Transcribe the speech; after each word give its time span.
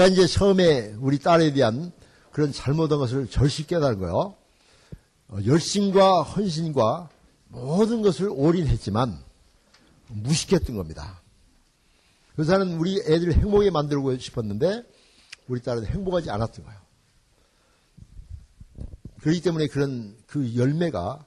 제가 0.00 0.08
이제 0.08 0.26
처음에 0.26 0.94
우리 0.98 1.18
딸에 1.18 1.52
대한 1.52 1.92
그런 2.32 2.52
잘못한 2.52 2.98
것을 2.98 3.28
절실 3.28 3.66
깨달은 3.66 3.98
거예요. 3.98 4.34
어, 5.28 5.38
열심과 5.44 6.22
헌신과 6.22 7.10
모든 7.48 8.00
것을 8.00 8.30
올인했지만 8.30 9.22
무식했던 10.08 10.74
겁니다. 10.74 11.20
나는 12.36 12.78
우리 12.78 12.96
애들을 12.96 13.34
행복하게 13.34 13.70
만들고 13.70 14.16
싶었는데 14.16 14.84
우리 15.48 15.60
딸은 15.60 15.84
행복하지 15.84 16.30
않았던 16.30 16.64
거예요. 16.64 16.80
그렇기 19.20 19.42
때문에 19.42 19.66
그런 19.66 20.16
그 20.26 20.56
열매가 20.56 21.26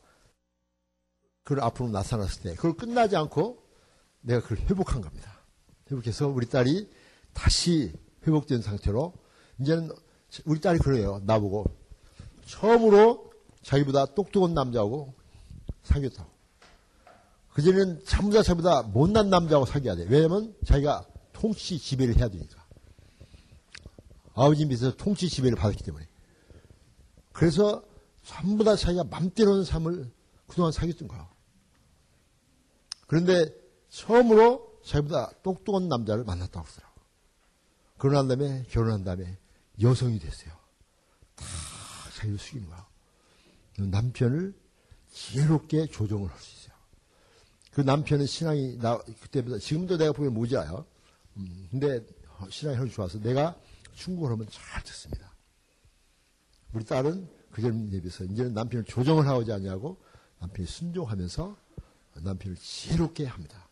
그걸 1.44 1.64
앞으로 1.64 1.90
나타났을 1.90 2.42
때 2.42 2.56
그걸 2.56 2.74
끝나지 2.74 3.16
않고 3.18 3.64
내가 4.22 4.42
그걸 4.42 4.58
회복한 4.62 5.02
겁니다. 5.02 5.42
회복해서 5.92 6.28
우리 6.28 6.48
딸이 6.48 6.90
다시 7.34 7.94
회복된 8.26 8.62
상태로 8.62 9.14
이제는 9.60 9.92
우리 10.46 10.60
딸이 10.60 10.80
그래요. 10.80 11.22
나보고 11.26 11.66
처음으로 12.46 13.32
자기보다 13.62 14.08
똑똑한 14.08 14.54
남자하고 14.54 15.14
사귀었다고. 15.84 16.30
그전에는 17.54 18.04
전부 18.06 18.34
다 18.34 18.42
자기보다 18.42 18.84
못난 18.84 19.30
남자하고 19.30 19.66
사귀어야 19.66 19.96
돼. 19.96 20.06
왜냐면 20.10 20.56
자기가 20.66 21.06
통치 21.34 21.78
지배를 21.78 22.18
해야 22.18 22.30
되니까. 22.30 22.64
아버지 24.34 24.66
밑에서 24.66 24.96
통치 24.96 25.30
지배를 25.30 25.56
받았기 25.56 25.84
때문에. 25.84 26.08
그래서 27.32 27.84
전부 28.24 28.64
다 28.64 28.76
자기가 28.76 29.04
맘대로 29.04 29.52
하는 29.52 29.64
삶을 29.64 30.12
그동안 30.48 30.72
사귀었던 30.72 31.08
거야. 31.08 31.30
그런데 33.08 33.46
처음으로 33.90 34.80
자기보다 34.84 35.32
똑똑한 35.44 35.88
남자를 35.88 36.24
만났다고 36.24 36.66
그러더라고. 36.66 36.93
결혼한 38.04 38.28
다음에, 38.28 38.66
결혼한 38.70 39.06
다음에 39.06 39.38
여성이 39.82 40.20
됐어요. 40.20 40.52
다 41.38 41.46
자기를 42.18 42.38
숙이는 42.38 42.68
거야. 42.68 42.86
남편을 43.78 44.54
지혜롭게 45.10 45.86
조정을 45.88 46.30
할 46.30 46.38
수 46.38 46.54
있어요. 46.60 46.76
그 47.72 47.80
남편은 47.80 48.26
신앙이 48.26 48.78
나 48.80 48.98
그때보다 48.98 49.58
지금도 49.58 49.96
내가 49.96 50.12
보면 50.12 50.34
모자라요. 50.34 50.86
음, 51.38 51.70
근데 51.72 52.06
신앙이 52.50 52.78
훨씬 52.78 52.94
좋아서 52.94 53.20
내가 53.22 53.58
충고를 53.96 54.34
하면 54.34 54.50
잘 54.52 54.84
듣습니다. 54.84 55.32
우리 56.74 56.84
딸은 56.84 57.30
그전에 57.52 58.02
비해서 58.02 58.26
이제는 58.26 58.54
남편을 58.54 58.84
조정을 58.84 59.26
하지 59.30 59.54
않냐고 59.54 59.98
남편이 60.40 60.68
순종하면서 60.68 61.56
남편을 62.16 62.58
지혜롭게 62.58 63.28
합니다. 63.28 63.66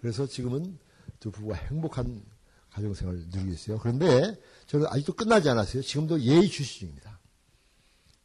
그래서 0.00 0.26
지금은 0.26 0.76
두 1.20 1.30
부부가 1.30 1.54
행복한 1.54 2.33
가정생활을 2.74 3.26
누리고 3.28 3.52
있어요. 3.52 3.78
그런데 3.78 4.36
저는 4.66 4.86
아직도 4.88 5.12
끝나지 5.14 5.48
않았어요. 5.48 5.82
지금도 5.82 6.20
예의 6.20 6.48
주시 6.48 6.80
중입니다. 6.80 7.20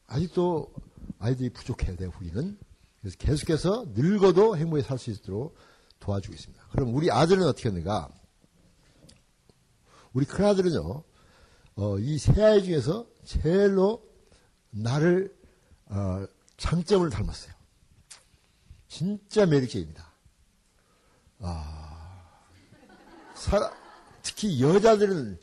아직도 0.07 0.73
아이들이 1.19 1.49
부족해요, 1.51 1.95
내가 1.95 2.11
보기는. 2.11 2.57
그래서 2.99 3.15
계속해서 3.17 3.85
늙어도 3.93 4.57
행복히 4.57 4.81
살 4.81 4.97
수 4.97 5.11
있도록 5.11 5.55
도와주고 5.99 6.33
있습니다. 6.33 6.63
그럼 6.71 6.95
우리 6.95 7.11
아들은 7.11 7.43
어떻게 7.43 7.69
했는가? 7.69 8.09
우리 10.13 10.25
큰아들은요, 10.25 11.03
어, 11.75 11.99
이 11.99 12.17
세 12.17 12.41
아이 12.43 12.63
중에서 12.63 13.07
제일로 13.25 14.03
나를, 14.71 15.35
어, 15.85 16.25
장점을 16.57 17.07
닮았어요. 17.09 17.53
진짜 18.87 19.45
매력적입니다. 19.45 20.11
아, 21.41 22.23
사, 23.35 23.71
특히 24.29 24.61
여자들은 24.61 25.39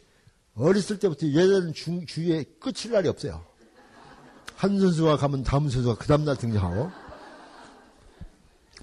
어렸을 0.55 0.99
때부터 1.01 1.27
주, 1.75 2.07
주위에 2.07 2.45
끝일 2.61 2.93
날이 2.93 3.09
없어요. 3.09 3.45
한 4.55 4.79
선수가 4.79 5.17
가면 5.17 5.43
다음 5.43 5.69
선수가 5.69 5.97
그 5.97 6.07
다음날 6.07 6.37
등장하고. 6.37 6.91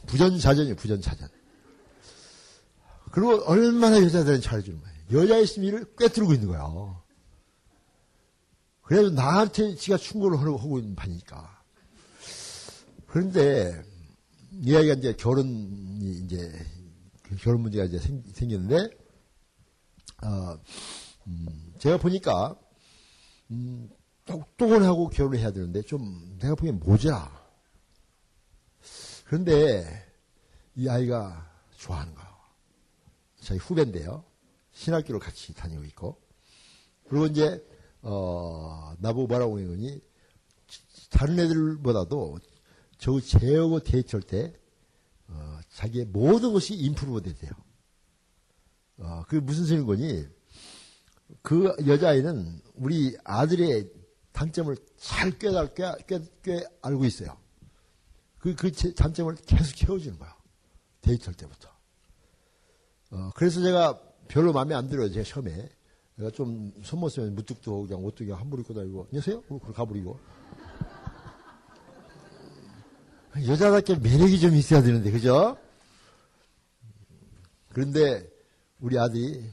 부전자전이에요 0.06 0.76
부전자전. 0.76 1.30
그리고 3.12 3.44
얼마나 3.46 4.02
여자들은 4.02 4.42
잘해주는 4.42 4.82
거예요. 4.82 5.24
여자의 5.24 5.48
심리를 5.48 5.96
꿰뚫고 5.98 6.34
있는 6.34 6.50
거예요. 6.50 7.02
그래도 8.82 9.10
나한테 9.12 9.76
지가 9.76 9.98
충고를 9.98 10.38
하고 10.38 10.80
있는 10.80 10.96
판이니까. 10.96 11.64
그런데 13.08 13.82
이야기가 14.52 14.96
이제 14.96 15.14
결혼이 15.14 16.24
이제 16.26 16.52
결혼 17.40 17.62
문제가 17.62 17.86
이제 17.86 18.00
생, 18.00 18.22
생겼는데 18.34 19.03
어, 20.24 20.60
음, 21.28 21.74
제가 21.80 21.98
보니까 21.98 22.58
음, 23.52 23.90
똑똑을 24.26 24.84
하고 24.84 25.10
결혼을 25.10 25.40
해야 25.40 25.52
되는데 25.52 25.82
좀 25.82 26.38
내가 26.40 26.56
보기엔 26.56 26.80
모자라. 26.80 27.44
그런데 29.26 29.86
이 30.76 30.88
아이가 30.88 31.52
좋아하는 31.78 32.14
거예요. 32.16 32.30
저희 33.42 33.58
후배인데요. 33.58 34.24
신학교를 34.72 35.20
같이 35.20 35.54
다니고 35.54 35.84
있고. 35.86 36.22
그리고 37.08 37.26
이제 37.26 37.64
어, 38.02 38.94
나보고 39.00 39.28
뭐라고 39.28 39.60
했더니 39.60 40.02
다른 41.10 41.40
애들보다도 41.40 42.40
저 42.98 43.20
제어고 43.20 43.82
데이트할 43.82 44.24
때 44.24 44.54
어, 45.28 45.60
자기의 45.70 46.06
모든 46.06 46.54
것이 46.54 46.76
인프루브 46.76 47.22
돼요. 47.22 47.52
어, 48.98 49.24
그게 49.28 49.40
무슨 49.40 49.66
소리인 49.66 49.86
거니? 49.86 50.26
그 51.42 51.76
여자아이는 51.86 52.62
우리 52.76 53.18
아들의 53.24 53.90
단점을 54.32 54.76
잘 54.98 55.32
꿰, 55.40 55.52
꿰, 56.08 56.22
꿰 56.42 56.64
알고 56.82 57.06
있어요. 57.06 57.38
그, 58.40 58.56
그 58.56 58.72
단점을 58.72 59.34
계속 59.46 59.74
키워주는 59.76 60.18
거야. 60.20 60.36
데이트할 61.02 61.34
때부터. 61.36 61.70
어, 63.12 63.32
그래서 63.36 63.62
제가 63.62 64.00
별로 64.28 64.54
마음에 64.54 64.74
안 64.76 64.88
들어요, 64.90 65.12
제가 65.12 65.24
처음에. 65.24 65.70
내가 66.16 66.30
좀 66.32 66.72
무뚝도 67.32 67.88
그냥 67.88 68.04
옷도 68.04 68.26
그냥 68.26 68.40
함부로 68.40 68.62
입고 68.62 68.74
다니고, 68.74 69.08
안녕하세요? 69.10 69.42
그걸 69.42 69.74
가버리고. 69.74 70.20
여자답게 73.48 73.96
매력이 73.96 74.40
좀 74.40 74.56
있어야 74.56 74.82
되는데, 74.82 75.12
그죠? 75.12 75.58
그런데 77.70 78.33
우리 78.84 79.00
아들이 79.00 79.50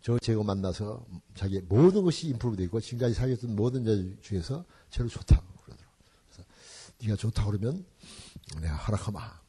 저 0.00 0.16
제가 0.16 0.44
만나서 0.44 1.04
자기 1.34 1.60
모든 1.62 2.04
것이 2.04 2.28
인프로 2.28 2.54
되고 2.54 2.78
지금까지 2.78 3.12
사귀었던 3.12 3.56
모든 3.56 3.84
여자 3.84 4.00
중에서 4.22 4.64
제일 4.90 5.08
좋다고 5.08 5.44
그러더라고. 5.64 5.92
그래서 6.30 6.48
네가 7.02 7.16
좋다 7.16 7.46
그러면 7.46 7.84
내가 8.60 8.76
허락하마. 8.76 9.40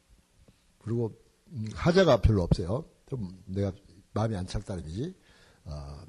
그리고 0.80 1.16
음, 1.52 1.68
하자가 1.76 2.22
별로 2.22 2.42
없어요. 2.42 2.84
좀 3.08 3.44
내가 3.46 3.72
마음이 4.14 4.36
안 4.36 4.48
찰 4.48 4.64
따름이지. 4.64 5.14
어, 5.66 6.02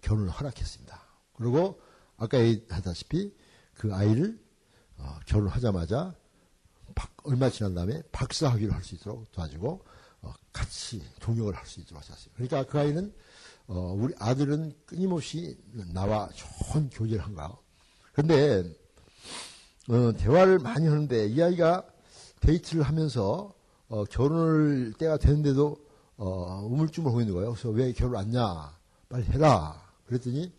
결혼을 0.00 0.30
허락했습니다. 0.30 1.02
그리고 1.34 1.82
아까 2.16 2.40
얘기하다시피 2.40 3.36
그 3.74 3.94
아이를 3.94 4.42
어, 4.96 5.18
결혼하자마자 5.26 6.14
박, 6.94 7.14
얼마 7.24 7.50
지난 7.50 7.74
다음에 7.74 8.00
박사학위를 8.10 8.72
할 8.72 8.82
수 8.82 8.94
있도록 8.94 9.30
도와주고 9.32 9.68
어, 9.68 9.93
같이 10.52 11.02
동역을 11.20 11.54
할 11.54 11.66
수 11.66 11.80
있도록 11.80 12.02
하셨어요. 12.02 12.32
그러니까 12.34 12.64
그 12.64 12.78
아이는 12.78 13.12
어, 13.66 13.94
우리 13.98 14.14
아들은 14.18 14.72
끊임없이 14.86 15.58
나와 15.92 16.28
좋은 16.34 16.90
교제를 16.90 17.24
한 17.24 17.34
거야. 17.34 17.56
그런데 18.12 18.62
어, 19.88 20.12
대화를 20.16 20.58
많이 20.58 20.86
하는데 20.86 21.26
이 21.26 21.42
아이가 21.42 21.84
데이트를 22.40 22.82
하면서 22.82 23.54
어, 23.88 24.04
결혼을 24.04 24.92
때가 24.98 25.18
되는데도 25.18 25.76
어, 26.16 26.62
우물쭈물 26.70 27.10
하고 27.10 27.20
있는 27.20 27.34
거예요. 27.34 27.52
그래서 27.52 27.70
왜 27.70 27.92
결혼 27.92 28.16
안 28.16 28.30
냐? 28.30 28.76
빨리 29.08 29.24
해라. 29.26 29.82
그랬더니 30.06 30.52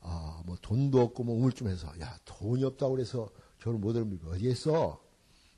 아, 0.00 0.42
뭐 0.46 0.56
돈도 0.62 1.00
없고 1.00 1.24
뭐 1.24 1.36
우물쭈물해서 1.36 2.00
야 2.00 2.18
돈이 2.24 2.64
없다고 2.64 2.92
그래서 2.94 3.28
결혼 3.60 3.80
못하면 3.80 4.18
어디에 4.26 4.52
있어? 4.52 5.00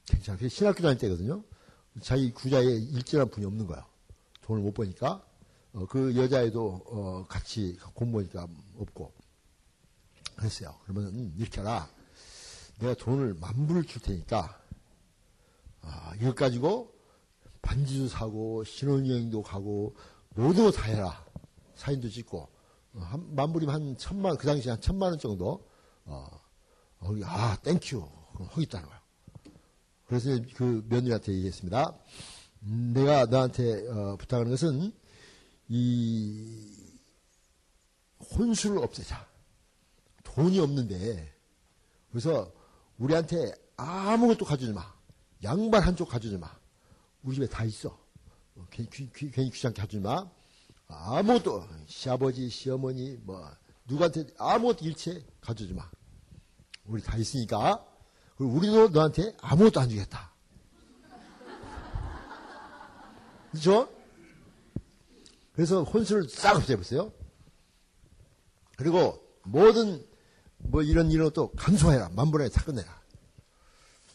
괜찮아. 0.06 0.38
신학교 0.48 0.82
다닐 0.82 0.98
때거든요. 0.98 1.44
자기 2.02 2.32
구자에 2.32 2.64
일진한 2.64 3.28
분이 3.30 3.44
없는 3.46 3.66
거야. 3.66 3.86
돈을 4.42 4.62
못 4.62 4.72
버니까 4.72 5.24
어, 5.72 5.86
그 5.86 6.16
여자애도 6.16 6.82
어, 6.86 7.26
같이 7.28 7.78
공부하니까 7.94 8.46
없고 8.78 9.12
그랬어요. 10.36 10.74
그러면 10.84 11.06
음, 11.14 11.34
이렇게 11.38 11.60
하라. 11.60 11.88
내가 12.78 12.94
돈을 12.94 13.34
만 13.34 13.66
불을 13.66 13.84
줄 13.84 14.00
테니까 14.02 14.58
아, 15.82 16.12
이것 16.20 16.34
가지고 16.34 16.92
반지도 17.62 18.08
사고 18.08 18.64
신혼여행도 18.64 19.42
가고 19.42 19.94
모든 20.30 20.64
거 20.64 20.70
다 20.70 20.84
해라. 20.84 21.24
사진도 21.74 22.08
찍고 22.08 22.38
어, 22.94 22.98
한, 23.00 23.34
만 23.34 23.52
불이면 23.52 23.74
한 23.74 23.96
천만 23.98 24.36
그 24.36 24.46
당시 24.46 24.68
한 24.68 24.80
천만 24.80 25.10
원 25.10 25.18
정도 25.18 25.68
어, 26.04 26.26
어아 27.00 27.56
thank 27.62 27.91
you 27.91 28.08
하겠다는 28.48 28.88
거야. 28.88 28.99
그래서 30.10 30.42
그 30.56 30.84
며느리한테 30.88 31.32
얘기했습니다. 31.34 31.96
음, 32.64 32.92
내가 32.92 33.26
너한테 33.26 33.86
어, 33.86 34.16
부탁하는 34.16 34.50
것은 34.50 34.92
이 35.68 36.74
혼수를 38.18 38.78
없애자. 38.78 39.24
돈이 40.24 40.58
없는데 40.58 41.32
그래서 42.10 42.52
우리한테 42.98 43.52
아무것도 43.76 44.44
가져오지 44.46 44.72
마. 44.72 44.92
양말 45.44 45.80
한쪽 45.82 46.08
가져오지 46.08 46.38
마. 46.38 46.58
우리 47.22 47.36
집에 47.36 47.46
다 47.46 47.62
있어. 47.62 47.96
어, 48.56 48.66
괜히, 48.68 48.90
귀, 48.90 49.12
귀, 49.14 49.30
괜히 49.30 49.48
귀찮게 49.48 49.80
하지 49.80 50.00
마. 50.00 50.28
아무것도 50.88 51.68
시아버지, 51.86 52.48
시어머니 52.48 53.16
뭐 53.22 53.48
누구한테 53.84 54.26
아무것도 54.38 54.84
일체 54.86 55.24
가져오지 55.40 55.72
마. 55.72 55.88
우리 56.86 57.00
다 57.00 57.16
있으니까 57.16 57.86
우리도 58.46 58.88
너한테 58.88 59.34
아무것도 59.40 59.80
안 59.80 59.88
주겠다. 59.88 60.30
그렇죠? 63.50 63.88
그래서 65.52 65.82
혼수를 65.82 66.28
싹 66.28 66.56
없애버렸어요. 66.56 67.12
그리고 68.76 69.22
모든 69.42 70.04
뭐 70.58 70.82
이런 70.82 71.10
일은 71.10 71.30
또 71.34 71.50
감수해라. 71.52 72.10
만분의 72.10 72.50
다 72.50 72.64
끝내라. 72.64 73.00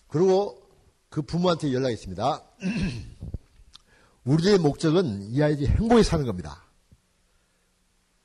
그리고 0.08 0.62
그 1.10 1.22
부모한테 1.22 1.74
연락했습니다. 1.74 2.44
우리의 4.26 4.58
목적은 4.58 5.30
이 5.30 5.44
아이들이 5.44 5.68
행복히 5.68 6.04
사는 6.04 6.26
겁니다. 6.26 6.64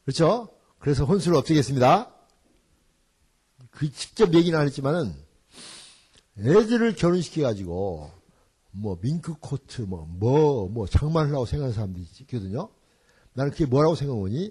그렇죠? 0.05 0.49
그래서 0.79 1.05
혼수를 1.05 1.37
없애겠습니다. 1.37 2.11
그 3.71 3.93
직접 3.93 4.33
얘기는 4.35 4.59
안 4.59 4.67
했지만은 4.67 5.15
애들을 6.39 6.95
결혼시켜가지고 6.95 8.11
뭐 8.73 8.99
밍크 9.01 9.35
코트 9.41 9.83
뭐 9.83 10.07
뭐뭐 10.09 10.69
뭐 10.69 10.87
장만하려고 10.87 11.47
생각하는 11.47 11.75
사람들이 11.75 12.07
있거든요. 12.21 12.69
나는 13.35 13.51
그게 13.53 13.67
뭐라고 13.67 13.95
생각하니 13.95 14.51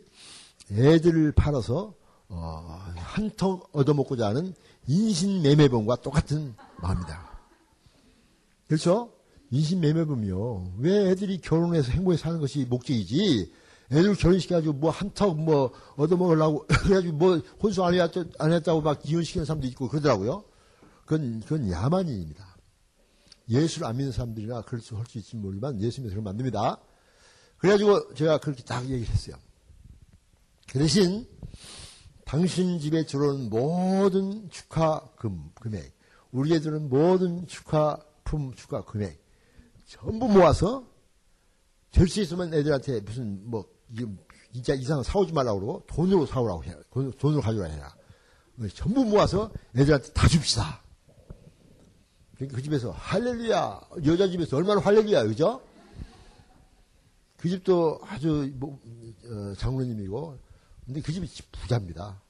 애들을 0.72 1.32
팔아서 1.34 1.94
어, 2.30 2.94
한턱 2.96 3.70
얻어먹고자 3.72 4.28
하는 4.28 4.54
인신매매범과 4.88 5.98
똑같은 5.98 6.56
마음이다. 6.82 7.40
그렇죠? 8.68 9.12
인신매매범이요. 9.52 10.74
왜 10.80 11.10
애들이 11.10 11.40
결혼해서 11.42 11.92
행복히 11.92 12.18
사는 12.18 12.40
것이 12.40 12.66
목적이지? 12.66 13.52
애들 13.92 14.16
결혼시켜가지고 14.16 14.74
뭐 14.74 14.92
한턱 14.92 15.40
뭐 15.40 15.72
얻어먹으려고 15.96 16.66
그래가지고 16.70 17.18
뭐 17.18 17.42
혼수 17.62 17.84
안, 17.84 17.96
했, 17.96 18.02
안 18.38 18.54
했다고 18.54 18.82
막 18.82 19.02
이혼시키는 19.10 19.46
사람도 19.46 19.66
있고 19.68 19.88
그러더라고요. 19.90 20.44
그건, 21.10 21.40
그건 21.40 21.72
야만인입니다. 21.72 22.56
예수를 23.50 23.88
안 23.88 23.98
믿는 23.98 24.12
사람들이나 24.12 24.62
그럴 24.62 24.80
수, 24.80 24.96
할 24.96 25.08
수 25.08 25.18
있을지 25.18 25.38
모르지만 25.38 25.82
예수 25.82 26.02
믿어서 26.02 26.14
그러면 26.14 26.30
안 26.30 26.38
됩니다. 26.38 26.78
그래가지고 27.58 28.14
제가 28.14 28.38
그렇게 28.38 28.64
딱 28.64 28.84
얘기를 28.84 29.12
했어요. 29.12 29.36
그 30.70 30.78
대신 30.78 31.28
당신 32.26 32.80
집에 32.80 33.08
들어오는 33.08 33.50
모든 33.50 34.52
축하금, 34.52 35.50
금액, 35.56 35.92
우리 36.32 36.54
애들은 36.54 36.90
모든 36.90 37.48
축하품, 37.48 38.54
축하 38.54 38.86
금액, 38.86 39.20
전부 39.88 40.28
모아서 40.28 40.88
될 41.90 42.08
수 42.08 42.22
있으면 42.22 42.54
애들한테 42.54 43.00
무슨 43.00 43.50
뭐, 43.50 43.66
진짜 44.54 44.76
이상한 44.76 45.04
사오지 45.04 45.34
말라고 45.34 45.60
그러고 45.60 45.84
돈으로 45.88 46.28
사오라고 46.28 46.64
해라. 46.66 46.78
돈으로 47.18 47.42
가져라 47.42 47.68
해라. 47.68 47.96
전부 48.76 49.04
모아서 49.06 49.52
애들한테 49.76 50.14
다 50.14 50.28
줍시다. 50.28 50.84
그러니까 52.40 52.56
그 52.56 52.64
집에서 52.64 52.92
할렐루야, 52.92 53.82
여자 54.06 54.30
집에서 54.30 54.56
얼마나 54.56 54.80
할렐루야, 54.80 55.26
그죠? 55.26 55.62
그 57.36 57.50
집도 57.50 58.00
아주 58.04 58.50
뭐, 58.56 58.80
어, 59.26 59.54
장로님이고 59.58 60.40
근데 60.86 61.02
그 61.02 61.12
집이 61.12 61.28
부자입니다. 61.52 62.22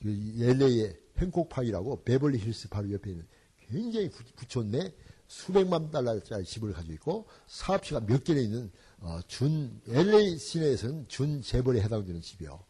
그 0.00 0.08
LA의 0.38 0.96
행콕파이라고 1.18 2.04
베벌리 2.04 2.38
힐스 2.38 2.68
바로 2.68 2.92
옆에 2.92 3.10
있는 3.10 3.26
굉장히 3.68 4.08
부촌내 4.36 4.94
수백만 5.26 5.90
달러짜리 5.90 6.44
집을 6.44 6.72
가지고 6.72 6.94
있고 6.94 7.26
사업체가 7.48 8.06
몇 8.06 8.22
개나 8.22 8.40
있는 8.40 8.70
어, 9.00 9.18
준 9.26 9.80
LA 9.88 10.38
시내에서는 10.38 11.06
준 11.08 11.42
재벌에 11.42 11.80
해당되는 11.82 12.20
집이요. 12.20 12.62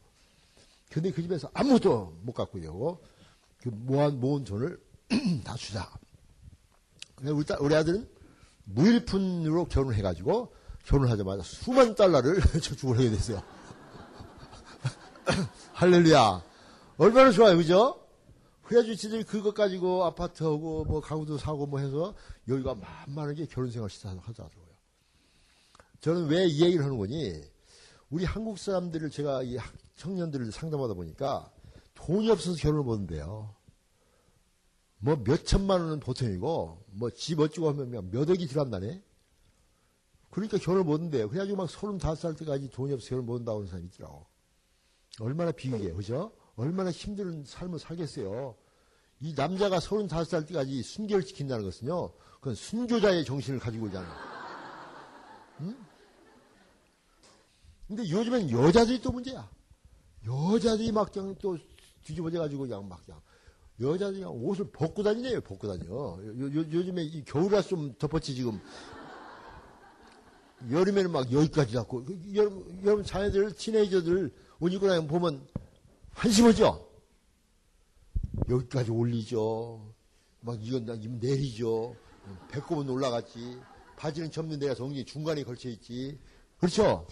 근데 0.91 1.11
그 1.11 1.21
집에서 1.21 1.51
아무것도 1.53 2.21
못 2.23 2.33
갖고 2.33 2.57
있고 2.57 3.05
그 3.59 3.69
모은 3.69 4.19
모은 4.19 4.45
돈을 4.45 4.81
다 5.45 5.55
주자. 5.57 5.91
우리, 7.23 7.45
우리 7.61 7.75
아들은 7.75 8.09
무일푼으로 8.65 9.67
결혼해가지고 9.67 10.55
결혼하자마자 10.85 11.43
수만 11.43 11.95
달러를 11.95 12.41
저축을 12.61 12.99
하게 12.99 13.11
됐어요. 13.11 13.43
할렐루야. 15.73 16.43
얼마나 16.99 17.31
좋아요, 17.31 17.57
그죠? 17.57 18.03
지들이 18.97 19.23
그것 19.23 19.55
가지고 19.55 20.05
아파트하고 20.05 20.85
뭐 20.85 21.01
가구도 21.01 21.39
사고 21.39 21.67
뭐 21.67 21.79
해서 21.79 22.15
여기가 22.49 22.75
만만하게 22.75 23.47
결혼 23.47 23.71
생활 23.71 23.89
시작하더라고요. 23.91 24.67
저는 26.01 26.27
왜 26.29 26.47
이 26.47 26.63
얘기를 26.65 26.85
하는 26.85 26.99
거니? 26.99 27.41
우리 28.11 28.25
한국 28.25 28.59
사람들을 28.59 29.11
제가 29.11 29.43
이 29.43 29.57
청년들을 29.97 30.51
상담하다 30.53 30.95
보니까 30.95 31.51
돈이 31.95 32.31
없어서 32.31 32.57
결혼을 32.57 32.85
못한대요. 32.85 33.55
뭐 34.99 35.17
몇 35.17 35.45
천만 35.45 35.81
원은 35.81 36.01
보통이고 36.01 36.85
뭐 36.93 37.11
집 37.11 37.41
어찌고 37.41 37.69
하면 37.71 38.11
몇 38.11 38.29
억이 38.29 38.47
들어간다네. 38.47 39.03
그러니까 40.31 40.59
결혼을 40.59 40.85
못한대요. 40.85 41.29
그래가지고 41.29 41.57
막 41.57 41.71
서른 41.71 41.99
다섯 41.99 42.17
살 42.17 42.37
때까지 42.37 42.71
돈이 42.71 42.93
없어서 42.93 43.11
결혼 43.11 43.27
못한다고 43.27 43.59
하는 43.59 43.69
사람이 43.69 43.89
있더라고. 43.89 44.27
얼마나 45.21 45.51
비극이에요. 45.53 45.97
그죠? 45.97 46.33
얼마나 46.57 46.91
힘든 46.91 47.45
삶을 47.45 47.79
살겠어요. 47.79 48.57
이 49.21 49.33
남자가 49.35 49.79
35살 49.79 50.47
때까지 50.49 50.83
순결을 50.83 51.25
지킨다는 51.25 51.65
것은요, 51.65 52.13
그건 52.35 52.55
순교자의 52.55 53.25
정신을 53.25 53.59
가지고 53.59 53.87
있잖아요. 53.87 54.13
응? 55.61 55.87
근데 57.87 58.03
요즘엔 58.11 58.51
여자들이 58.51 59.01
또 59.01 59.13
문제야. 59.13 59.49
여자들이 60.27 60.93
막 60.93 61.11
그냥 61.11 61.35
또 61.41 61.57
뒤집어져가지고 62.03 62.63
그냥 62.63 62.87
막 62.87 63.03
그냥 63.07 63.21
여자들이 63.81 64.25
옷을 64.25 64.71
벗고 64.71 65.03
다니네요, 65.03 65.41
벗고 65.43 65.69
다녀. 65.69 65.87
요, 65.87 66.19
요, 66.19 66.57
요즘에 66.73 67.03
이 67.03 67.25
겨울이라 67.25 67.63
좀 67.63 67.95
덮었지, 67.99 68.35
지금. 68.35 68.61
여름에는 70.71 71.11
막 71.11 71.31
여기까지 71.31 71.73
잡고. 71.75 72.05
그 72.05 72.19
여러분, 72.35 72.81
여러분 72.85 73.05
자녀들, 73.05 73.55
티네이저들 73.55 74.33
옷 74.61 74.73
입고 74.73 74.87
다니면 74.87 75.09
보면 75.09 75.47
한심하죠? 76.13 76.89
여기까지 78.49 78.91
올리죠. 78.91 79.95
막 80.41 80.59
이건 80.63 80.85
이면 81.03 81.19
내리죠. 81.21 81.95
배꼽은 82.51 82.89
올라갔지. 82.89 83.59
바지는 83.97 84.31
접는 84.31 84.59
데가 84.59 84.75
정리 84.75 85.05
중간에 85.05 85.43
걸쳐 85.43 85.69
있지. 85.69 86.19
그렇죠? 86.59 87.07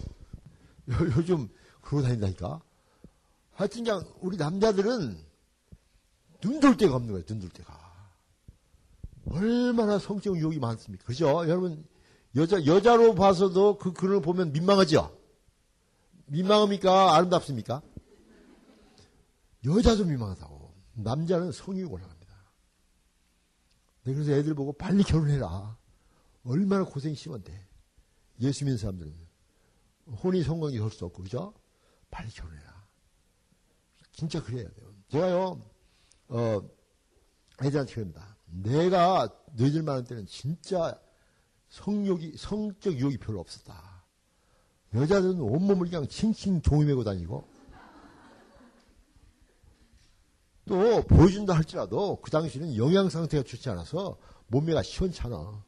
요즘 1.17 1.49
그러고 1.81 2.03
다닌다니까. 2.03 2.61
하여튼 3.53 3.83
그냥 3.83 4.05
우리 4.21 4.37
남자들은 4.37 5.24
눈돌 6.45 6.77
데가 6.77 6.95
없는 6.95 7.11
거예요. 7.11 7.25
눈돌 7.27 7.49
데가. 7.49 7.85
얼마나 9.27 9.97
성적 9.97 10.37
유혹이 10.37 10.59
많습니까? 10.59 11.03
그죠? 11.05 11.27
여러분 11.47 11.83
여자 12.35 12.63
여자로 12.65 13.15
봐서도 13.15 13.79
그 13.79 13.91
글을 13.91 14.21
보면 14.21 14.51
민망하죠. 14.51 15.17
민망합니까? 16.27 17.15
아름답습니까? 17.15 17.81
여자도 19.65 20.05
민망하다고. 20.05 20.73
남자는 20.93 21.51
성욕이 21.51 21.83
올라갑니다. 21.83 22.35
네, 24.03 24.13
그래서 24.13 24.31
애들 24.31 24.53
보고 24.53 24.73
빨리 24.73 25.03
결혼해라. 25.03 25.77
얼마나 26.43 26.83
고생이 26.85 27.15
심한데. 27.15 27.67
예수 28.41 28.63
믿는 28.65 28.77
사람들은. 28.77 29.13
혼이 30.23 30.43
성공이 30.43 30.77
될수 30.77 31.05
없고, 31.05 31.23
그죠? 31.23 31.53
빨리 32.11 32.29
결혼해라. 32.29 32.85
진짜 34.11 34.43
그래야 34.43 34.69
돼요. 34.69 34.93
제가요, 35.09 35.61
어, 36.27 36.61
그럽니다. 37.57 38.37
내가 38.45 39.29
너희들 39.53 39.83
많은 39.83 40.03
때는 40.05 40.25
진짜 40.25 40.99
성욕이, 41.69 42.37
성적 42.37 42.93
유혹이 42.93 43.17
별로 43.17 43.39
없었다. 43.39 44.03
여자들은 44.93 45.39
온몸을 45.39 45.89
그냥 45.89 46.07
칭칭 46.07 46.61
종이 46.61 46.85
메고 46.85 47.03
다니고, 47.03 47.47
또 50.65 51.03
보여준다 51.03 51.53
할지라도 51.53 52.19
그 52.21 52.31
당시는 52.31 52.75
영양 52.77 53.09
상태가 53.09 53.43
좋지 53.43 53.69
않아서 53.69 54.17
몸매가 54.47 54.81
시원찮아. 54.81 55.63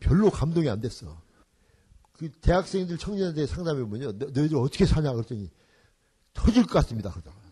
별로 0.00 0.30
감동이 0.30 0.68
안 0.68 0.80
됐어. 0.80 1.20
그 2.12 2.30
대학생들 2.30 2.98
청년들 2.98 3.46
상담해 3.46 3.82
보면요. 3.82 4.18
너, 4.18 4.26
너희들 4.26 4.56
어떻게 4.56 4.84
사냐 4.84 5.12
그랬더니 5.12 5.50
터질 6.32 6.64
것 6.64 6.72
같습니다. 6.74 7.10
그러다가. 7.10 7.45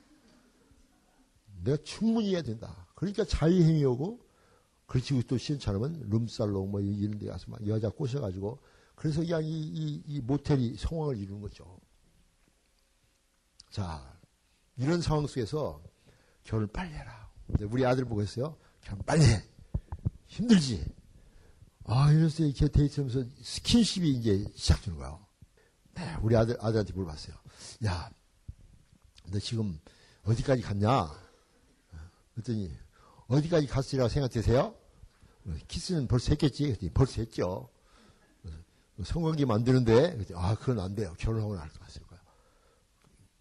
내가 1.64 1.76
충분히 1.83 2.33
해야 2.33 2.42
된다. 2.42 2.87
그러니까 2.94 3.25
자유행위 3.25 3.85
오고 3.85 4.21
그렇지 4.87 5.23
또 5.26 5.38
시원찮으면 5.38 6.09
룸살롱 6.11 6.71
뭐 6.71 6.80
이런 6.80 7.18
데 7.18 7.26
가서 7.26 7.47
막 7.49 7.66
여자 7.66 7.88
꼬셔가지고 7.88 8.61
그래서 8.94 9.21
그냥 9.21 9.44
이, 9.44 9.49
이, 9.49 10.02
이 10.06 10.21
모텔이 10.21 10.76
성황을 10.76 11.16
이루는 11.16 11.40
거죠. 11.40 11.78
자, 13.71 14.16
이런 14.76 15.00
상황 15.00 15.26
속에서 15.26 15.83
결혼을 16.44 16.68
빨리 16.68 16.92
해라. 16.92 17.28
우리 17.71 17.85
아들 17.85 18.04
보고 18.04 18.23
했어요. 18.23 18.56
결혼 18.83 19.04
빨리 19.04 19.25
해. 19.25 19.42
힘들지. 20.28 20.85
아, 21.87 22.12
이래서 22.12 22.44
이렇게 22.44 22.68
데이트하면서 22.68 23.25
스킨십이 23.42 24.11
이제 24.11 24.47
시작되는 24.54 24.99
거야. 24.99 25.18
네, 25.94 26.16
우리 26.23 26.37
아들, 26.37 26.56
아들한테 26.61 26.92
물어봤어요. 26.92 27.37
야, 27.87 28.11
너 29.30 29.38
지금 29.38 29.78
어디까지 30.25 30.62
갔냐? 30.62 31.24
그랬더니, 32.35 32.71
어디까지 33.29 33.67
갔으리라고 33.67 34.09
생각되세요? 34.09 34.75
키스는 35.69 36.09
벌써 36.09 36.31
했겠지? 36.31 36.64
그랬더니 36.64 36.91
벌써 36.93 37.21
했죠. 37.21 37.69
성관계 39.03 39.45
만드는데, 39.45 40.19
아, 40.35 40.55
그건 40.55 40.81
안 40.81 40.95
돼요. 40.95 41.14
결혼하고 41.19 41.57
것 41.57 41.81
같을 41.81 42.03
거야. 42.07 42.21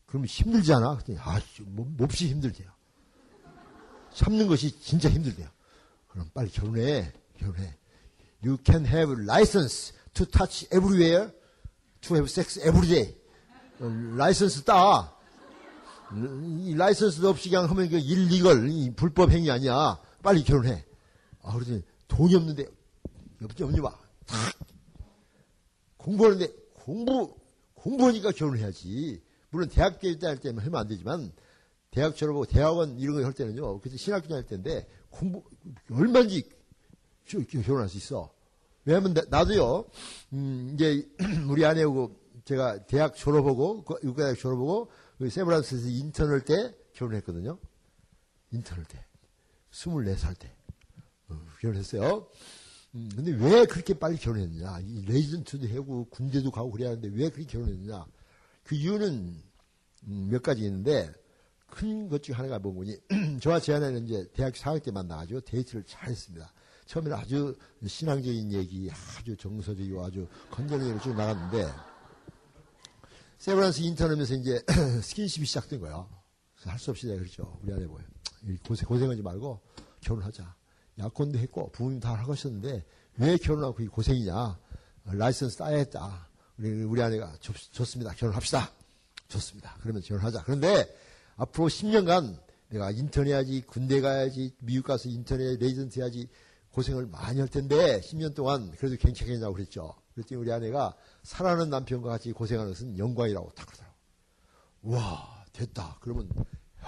그럼 0.06 0.26
힘들지 0.26 0.74
않아? 0.74 0.96
그랬더니, 0.96 1.20
아, 1.20 1.40
몹시 1.66 2.28
힘들대요. 2.30 2.72
참는 4.14 4.48
것이 4.48 4.80
진짜 4.80 5.10
힘들대요. 5.10 5.50
그럼 6.08 6.30
빨리 6.34 6.50
결혼해. 6.50 7.12
결혼해. 7.40 7.78
You 8.46 8.58
can 8.64 8.86
have 8.86 9.14
license 9.24 9.94
to 10.14 10.26
touch 10.26 10.68
everywhere, 10.74 11.32
to 12.02 12.16
have 12.16 12.30
sex 12.30 12.60
every 12.60 12.88
day. 12.88 13.16
라이선스 13.80 14.64
따. 14.64 15.16
이 16.16 16.76
라이선스도 16.76 17.30
없이 17.30 17.50
그냥 17.50 17.70
하면 17.70 17.90
그 17.90 17.98
일리걸, 17.98 18.94
불법 18.96 19.32
행위 19.32 19.50
아니야. 19.50 20.00
빨리 20.22 20.44
결혼해. 20.44 20.86
아, 21.42 21.54
그러더니 21.54 21.82
돈이 22.08 22.36
없는데, 22.36 22.66
없지, 23.44 23.64
없니 23.64 23.82
봐. 23.82 23.98
공부하는데, 25.98 26.48
공부, 26.74 27.36
공부하니까 27.76 28.32
결혼해야지. 28.32 29.22
물론 29.50 29.70
대학교 29.70 30.18
때할 30.18 30.38
때는 30.38 30.60
하면 30.64 30.80
안 30.80 30.88
되지만, 30.88 31.32
대학 31.92 32.16
졸업하고 32.16 32.46
대학원 32.46 32.98
이런 33.00 33.16
거 33.18 33.24
할 33.24 33.34
때는요, 33.34 33.80
그때 33.82 33.98
신학교 33.98 34.28
다닐 34.28 34.46
때인데, 34.46 34.88
공부, 35.10 35.44
얼마인지 35.92 36.50
결혼할 37.26 37.90
수 37.90 37.98
있어. 37.98 38.32
왜냐면 38.86 39.14
나, 39.30 39.46
도요 39.46 39.86
음, 40.34 40.72
이제 40.74 41.08
우리 41.48 41.66
아내하고 41.66 42.20
제가 42.46 42.86
대학 42.86 43.16
졸업하고, 43.16 43.86
육가대학 44.04 44.38
졸업하고, 44.38 44.90
세브란스에서 45.20 45.88
인턴할 45.88 46.42
때 46.42 46.76
결혼했거든요. 46.94 47.58
인턴할 48.52 48.86
때. 48.86 49.04
24살 49.72 50.38
때. 50.38 50.52
어, 51.30 51.40
결혼했어요. 51.60 52.28
음, 52.96 53.10
근데 53.16 53.32
왜 53.32 53.66
그렇게 53.66 53.94
빨리 53.94 54.18
결혼했느냐. 54.18 54.80
이 54.82 55.06
레지던트도 55.06 55.68
하고 55.76 56.06
군대도 56.10 56.52
가고 56.52 56.72
그래야 56.72 56.90
하는데 56.90 57.08
왜 57.10 57.30
그렇게 57.30 57.46
결혼했느냐. 57.46 58.06
그 58.64 58.76
이유는 58.76 59.42
음, 60.08 60.28
몇 60.30 60.42
가지 60.44 60.64
있는데 60.64 61.12
큰 61.68 62.08
것 62.08 62.22
중 62.22 62.38
하나가 62.38 62.60
뭐니 62.60 62.96
저와 63.42 63.60
제 63.60 63.74
아내는 63.74 64.06
이제 64.06 64.28
대학교 64.34 64.56
4학년 64.58 64.84
때 64.84 64.92
만나가지고 64.92 65.42
데이트를 65.42 65.84
잘 65.88 66.10
했습니다. 66.10 66.54
처음에는 66.86 67.18
아주 67.18 67.58
신앙적인 67.86 68.52
얘기, 68.52 68.90
아주 69.18 69.36
정서적이고 69.38 70.04
아주 70.06 70.28
건전하게 70.52 71.00
쭉 71.02 71.16
나갔는데 71.16 71.66
세브란스 73.44 73.82
인턴하면서 73.82 74.36
이제 74.36 74.64
스킨십이 75.04 75.46
시작된 75.46 75.82
거예요. 75.82 76.08
할수 76.60 76.92
없이 76.92 77.08
내가 77.08 77.20
그랬죠. 77.20 77.60
우리 77.62 77.74
아내 77.74 77.86
뭐예요. 77.86 78.08
고생, 78.66 78.88
고생하지 78.88 79.22
말고 79.22 79.60
결혼하자. 80.00 80.56
약혼도 80.98 81.38
했고 81.40 81.70
부모님 81.74 82.00
다 82.00 82.14
하고 82.14 82.34
있었는데 82.34 82.86
왜 83.18 83.36
결혼하고 83.36 83.76
그게 83.76 83.90
고생이냐. 83.90 84.58
라이선스 85.04 85.58
따야 85.58 85.76
했다. 85.76 86.30
우리, 86.58 86.84
우리 86.84 87.02
아내가 87.02 87.36
좋, 87.42 87.54
좋습니다. 87.74 88.14
결혼합시다. 88.14 88.72
좋습니다. 89.28 89.76
그러면 89.82 90.02
결혼하자. 90.04 90.44
그런데 90.46 90.88
앞으로 91.36 91.68
10년간 91.68 92.40
내가 92.70 92.92
인턴 92.92 93.28
해야지, 93.28 93.62
군대 93.68 94.00
가야지, 94.00 94.56
미국 94.60 94.88
가서 94.88 95.10
인턴 95.10 95.42
해야지, 95.42 95.58
레지던트 95.58 96.00
해야지 96.00 96.30
고생을 96.72 97.08
많이 97.08 97.42
할 97.42 97.50
텐데 97.50 98.00
10년 98.00 98.36
동안 98.36 98.72
그래도 98.78 98.96
괜찮겠냐고 98.96 99.54
그랬죠. 99.54 99.96
그랬더니 100.14 100.40
우리 100.42 100.52
아내가 100.52 100.96
사랑하는 101.24 101.70
남편과 101.70 102.10
같이 102.10 102.32
고생하는 102.32 102.72
것은 102.72 102.98
영광이라고 102.98 103.52
딱 103.56 103.66
그러더라고. 103.66 103.94
와 104.84 105.46
됐다. 105.54 105.98
그러면 106.02 106.30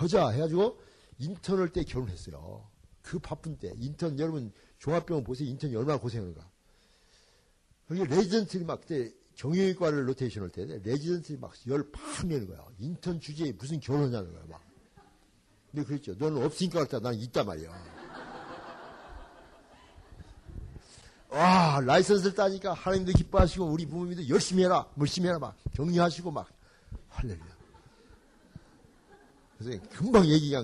여자 0.01 0.29
해가지고 0.29 0.79
인턴할 1.17 1.69
때 1.69 1.83
결혼했어요. 1.83 2.67
그 3.01 3.19
바쁜 3.19 3.57
때 3.57 3.73
인턴 3.77 4.19
여러분 4.19 4.51
종합병원 4.79 5.23
보세요. 5.23 5.47
인턴이 5.49 5.75
얼마나 5.75 5.99
고생하는가. 5.99 6.49
그게 7.87 8.03
레지던트들이 8.03 8.65
막 8.65 8.81
그때 8.81 9.13
정형외과를 9.35 10.07
로테이션 10.09 10.43
할때 10.43 10.65
레지던트들이 10.65 11.37
막 11.37 11.60
열 11.60 11.91
파면는 11.91 12.47
거야. 12.47 12.65
인턴 12.79 13.19
주제에 13.19 13.51
무슨 13.53 13.79
결혼하냐는 13.79 14.33
거야 14.33 14.43
막. 14.47 14.61
근데 15.71 15.85
그랬죠. 15.85 16.15
너는 16.15 16.43
없으니까 16.43 16.79
그랬다. 16.79 16.99
나는 16.99 17.19
있단 17.19 17.45
말이야. 17.45 18.04
와, 21.35 21.81
라이선스를 21.81 22.33
따니까 22.33 22.73
하나님도 22.73 23.11
기뻐하시고 23.11 23.65
우리 23.65 23.85
부모님도 23.85 24.29
열심히 24.29 24.63
해라, 24.63 24.87
열심히 24.97 25.27
해라 25.27 25.37
막 25.37 25.57
격려하시고 25.73 26.31
막 26.31 26.47
할렐루야. 27.09 27.55
그래서 29.57 29.83
금방 29.89 30.25
얘기 30.27 30.51
가 30.51 30.63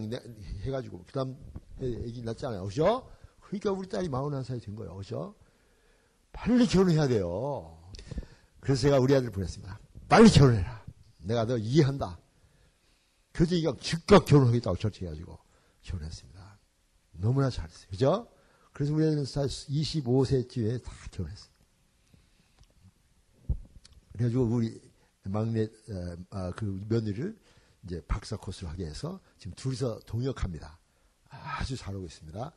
해가지고 0.62 1.04
그다음 1.08 1.36
얘기 1.82 2.22
났잖아요, 2.22 2.64
그죠? 2.64 3.10
그러니까 3.42 3.72
우리 3.72 3.90
딸이 3.90 4.08
41살이 4.08 4.64
된 4.64 4.76
거예요, 4.76 4.96
그죠? 4.96 5.36
빨리 6.32 6.66
결혼해야 6.66 7.08
돼요. 7.10 7.78
그래서 8.62 8.84
제가 8.84 9.00
우리 9.00 9.14
아들 9.14 9.30
보냈습니다. 9.30 9.78
빨리 10.08 10.30
결혼해라. 10.30 10.86
내가 11.18 11.46
너 11.46 11.58
이해한다. 11.58 12.18
이가 13.50 13.74
즉각 13.82 14.26
결혼하겠다고 14.26 14.78
결정해가지고 14.78 15.38
결혼했습니다. 15.82 16.60
너무나 17.14 17.50
잘했어요. 17.50 17.88
그죠? 17.90 18.28
그래서 18.74 18.94
우리는 18.94 19.24
25세쯤에 19.24 20.84
다 20.84 20.92
결혼했어요. 21.12 21.52
그래가지고 24.14 24.44
우리 24.44 24.82
막내 25.24 25.64
어, 25.64 26.18
아, 26.30 26.52
그 26.56 26.84
며느리를 26.90 27.38
이제 27.84 28.02
박사 28.08 28.38
코스를 28.38 28.70
하게 28.70 28.86
해서 28.86 29.20
지금 29.38 29.54
둘이서 29.56 30.00
동역합니다. 30.06 30.78
아주 31.30 31.76
잘하고 31.76 32.06
있습니다. 32.06 32.54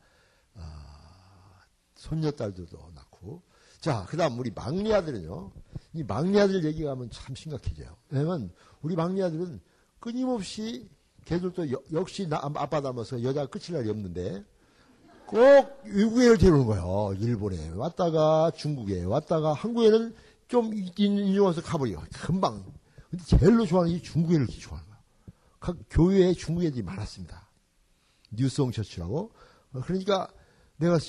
아, 0.55 1.61
손녀딸들도 1.95 2.91
낳고. 2.93 3.41
자, 3.79 4.05
그 4.09 4.17
다음 4.17 4.39
우리 4.39 4.51
막내 4.51 4.93
아들은요. 4.93 5.51
이 5.93 6.03
막내 6.03 6.39
아들 6.39 6.63
얘기가 6.63 6.91
하면 6.91 7.09
참 7.09 7.35
심각해져요. 7.35 7.95
왜냐면 8.09 8.51
우리 8.81 8.95
막내 8.95 9.21
아들은 9.23 9.61
끊임없이 9.99 10.89
걔들도 11.25 11.71
여, 11.71 11.81
역시 11.93 12.27
나, 12.27 12.39
아빠 12.41 12.81
닮아서 12.81 13.23
여자 13.23 13.45
끝일 13.45 13.75
날이 13.75 13.89
없는데 13.89 14.43
꼭 15.27 15.81
외국에 15.85 16.37
데려오는 16.37 16.65
거예요. 16.65 17.13
일본에 17.19 17.71
왔다가 17.75 18.51
중국에 18.55 19.03
왔다가 19.03 19.53
한국에는 19.53 20.13
좀 20.47 20.71
인용해서 20.97 21.61
가버려. 21.61 22.01
금방. 22.13 22.63
근데 23.09 23.23
제일로 23.25 23.65
좋아하는 23.65 23.93
이 23.93 24.01
중국애를 24.01 24.45
이렇게 24.45 24.59
좋아하는 24.59 24.87
거야. 24.89 24.99
각 25.59 25.77
교회에 25.89 26.33
중국 26.33 26.63
애들이 26.63 26.83
많았습니다. 26.83 27.49
뉴스홍 28.31 28.71
처치라고. 28.71 29.31
어, 29.73 29.81
그러니까 29.83 30.27
내가 30.77 30.99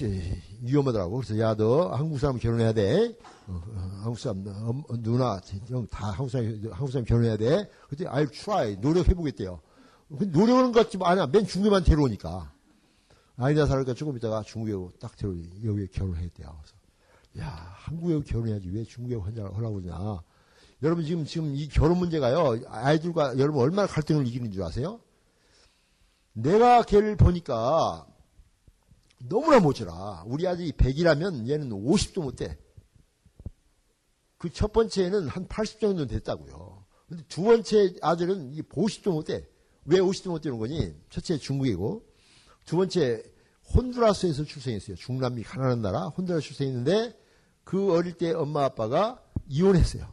위험하더라고. 0.63 1.17
그래서 1.17 1.39
야, 1.39 1.55
너 1.55 1.89
한국 1.89 2.19
사람 2.19 2.39
결혼해야 2.39 2.73
돼. 2.73 3.17
어, 3.49 3.53
어, 3.53 4.01
한국 4.03 4.19
사람, 4.19 4.45
어, 4.47 4.83
누나, 5.03 5.41
형, 5.69 5.87
다 5.89 6.11
한국 6.11 6.31
사람, 6.31 6.47
한국 6.71 6.91
사람 6.91 7.05
결혼해야 7.05 7.37
돼. 7.37 7.69
그때 7.89 8.05
I'll 8.07 8.33
try. 8.33 8.77
노력해보겠대요. 8.77 9.61
노력하는 10.09 10.73
것 10.73 10.85
같지만 10.85 11.11
아니야. 11.13 11.27
맨 11.27 11.47
중국에만 11.47 11.85
데려오니까. 11.85 12.56
아이나 13.37 13.67
살니까 13.67 13.95
조금 13.95 14.17
있다가 14.17 14.43
중국에 14.43 14.97
딱 14.99 15.17
들어 15.17 15.35
여기에 15.65 15.87
결혼했대요. 15.93 16.59
그래서 16.63 16.77
야 17.39 17.75
한국에 17.77 18.21
결혼해야지 18.21 18.69
왜 18.71 18.85
중국에 18.85 19.15
혼자 19.15 19.45
하라고 19.45 19.81
그러냐. 19.81 20.23
여러분 20.83 21.05
지금 21.05 21.25
지금 21.25 21.55
이 21.55 21.69
결혼 21.69 21.99
문제가요 21.99 22.61
아이들과 22.69 23.39
여러분 23.39 23.63
얼마나 23.63 23.87
갈등을 23.87 24.27
이기는 24.27 24.53
줄 24.53 24.63
아세요? 24.63 25.01
내가 26.33 26.83
걔를 26.83 27.17
보니까 27.17 28.07
너무나 29.29 29.61
모자라. 29.61 30.25
우리 30.27 30.47
아들이 30.47 30.73
100이라면 30.73 31.49
얘는 31.49 31.71
50도 31.71 32.23
못 32.23 32.37
돼. 32.37 32.59
그 34.39 34.51
첫 34.51 34.73
번째는 34.73 35.29
한 35.29 35.47
80 35.49 35.81
정도 35.81 36.07
됐다고요. 36.07 36.85
근데 37.09 37.23
두 37.29 37.43
번째 37.43 37.95
아들은 38.03 38.55
50도 38.57 39.13
못 39.13 39.25
돼. 39.25 39.49
왜 39.85 39.99
50도 39.99 40.29
못 40.29 40.41
되는 40.41 40.59
거니? 40.59 40.95
첫째 41.11 41.39
중국이고 41.39 42.05
두 42.67 42.77
번째 42.77 43.23
혼두라스에서 43.75 44.45
출생했어요. 44.45 44.97
중남미 44.97 45.45
가난한 45.45 45.83
나라 45.83 46.09
혼두라스 46.09 46.49
출생했는데 46.49 47.19
그 47.65 47.93
어릴 47.93 48.15
때 48.15 48.33
엄마 48.33 48.65
아빠가 48.65 49.23
이혼했어요. 49.49 50.07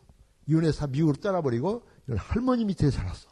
이혼해서 0.47 0.87
미국으로 0.87 1.17
떠나버리고 1.17 1.83
할머니 2.15 2.65
밑에 2.65 2.89
살았어. 2.89 3.29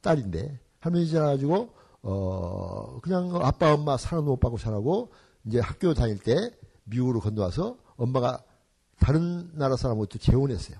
딸인데 0.00 0.60
할머니 0.80 1.06
살아가지고 1.06 1.70
어 2.02 3.00
그냥 3.00 3.34
아빠 3.42 3.74
엄마 3.74 3.96
사랑 3.96 4.24
못 4.24 4.38
받고 4.38 4.58
살라고 4.58 5.10
이제 5.44 5.58
학교 5.58 5.94
다닐 5.94 6.18
때 6.18 6.52
미국으로 6.84 7.20
건너와서 7.20 7.78
엄마가 7.96 8.42
다른 9.00 9.50
나라 9.56 9.76
사람하고 9.76 10.06
재혼했어요. 10.06 10.78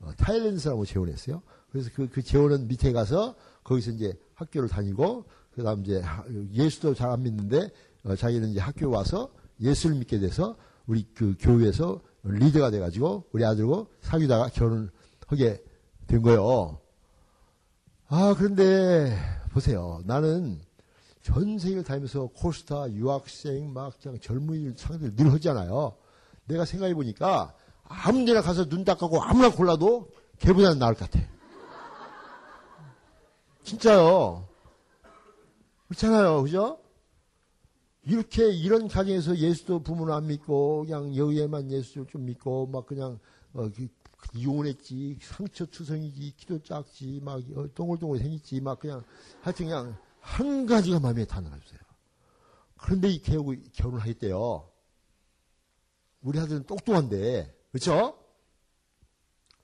어, 0.00 0.12
타일랜드 0.16 0.58
사람하고 0.58 0.86
재혼했어요. 0.86 1.42
그래서 1.70 1.90
그, 1.94 2.08
그 2.08 2.22
재혼은 2.22 2.68
밑에 2.68 2.92
가서 2.92 3.34
거기서 3.64 3.92
이제 3.92 4.18
학교를 4.34 4.68
다니고 4.68 5.24
그 5.54 5.62
다음 5.62 5.80
이제 5.84 6.02
예수도 6.52 6.94
잘 6.94 7.10
안 7.10 7.22
믿는데 7.22 7.70
어, 8.04 8.16
자기는 8.16 8.50
이제 8.50 8.60
학교 8.60 8.88
와서 8.90 9.30
예수를 9.60 9.96
믿게 9.96 10.18
돼서 10.20 10.56
우리 10.86 11.06
그 11.14 11.34
교회에서 11.38 12.00
리더가 12.22 12.70
돼가지고 12.70 13.24
우리 13.32 13.44
아들고 13.44 13.88
사귀다가 14.00 14.48
결혼하게 14.48 15.62
된 16.06 16.22
거예요. 16.22 16.78
아, 18.08 18.34
그런데 18.36 19.16
보세요. 19.52 20.02
나는 20.04 20.60
전 21.22 21.58
세계를 21.58 21.84
다니면서 21.84 22.28
코스타, 22.28 22.90
유학생, 22.92 23.72
막 23.72 23.92
그냥 24.02 24.18
젊은이 24.20 24.72
상들 24.76 25.14
늘 25.14 25.32
하잖아요. 25.34 25.94
내가 26.46 26.64
생각해 26.64 26.94
보니까 26.94 27.54
아무 27.84 28.24
데나 28.24 28.40
가서 28.40 28.68
눈 28.68 28.84
닦고 28.84 29.22
아무나 29.22 29.50
골라도 29.50 30.08
걔보다는 30.38 30.78
나을 30.78 30.94
것 30.94 31.10
같아. 31.10 31.24
진짜요. 33.62 34.48
그렇잖아요. 35.90 36.44
그죠? 36.44 36.80
이렇게 38.04 38.48
이런 38.48 38.86
가정에서 38.86 39.36
예수도 39.36 39.82
부모는 39.82 40.14
안 40.14 40.26
믿고 40.28 40.84
그냥 40.84 41.14
여의에만 41.14 41.70
예수를 41.70 42.06
좀 42.06 42.24
믿고 42.26 42.68
막 42.68 42.86
그냥 42.86 43.18
어, 43.52 43.68
그, 43.68 43.88
이혼했지 44.34 45.18
상처 45.20 45.66
투성이지 45.66 46.34
키도 46.36 46.62
작지 46.62 47.20
막 47.24 47.42
어, 47.56 47.66
동글동글 47.74 48.20
생겼지 48.20 48.60
막 48.60 48.78
그냥 48.78 49.02
하여튼 49.40 49.66
그냥 49.66 49.98
한 50.20 50.64
가지가 50.64 51.00
마음에 51.00 51.24
타는 51.24 51.50
거였어요. 51.50 51.80
그런데 52.76 53.08
이 53.08 53.20
결국 53.20 53.56
결혼하겠대요. 53.72 54.70
우리 56.22 56.38
아들은 56.38 56.64
똑똑한데 56.64 57.52
그렇죠? 57.72 58.16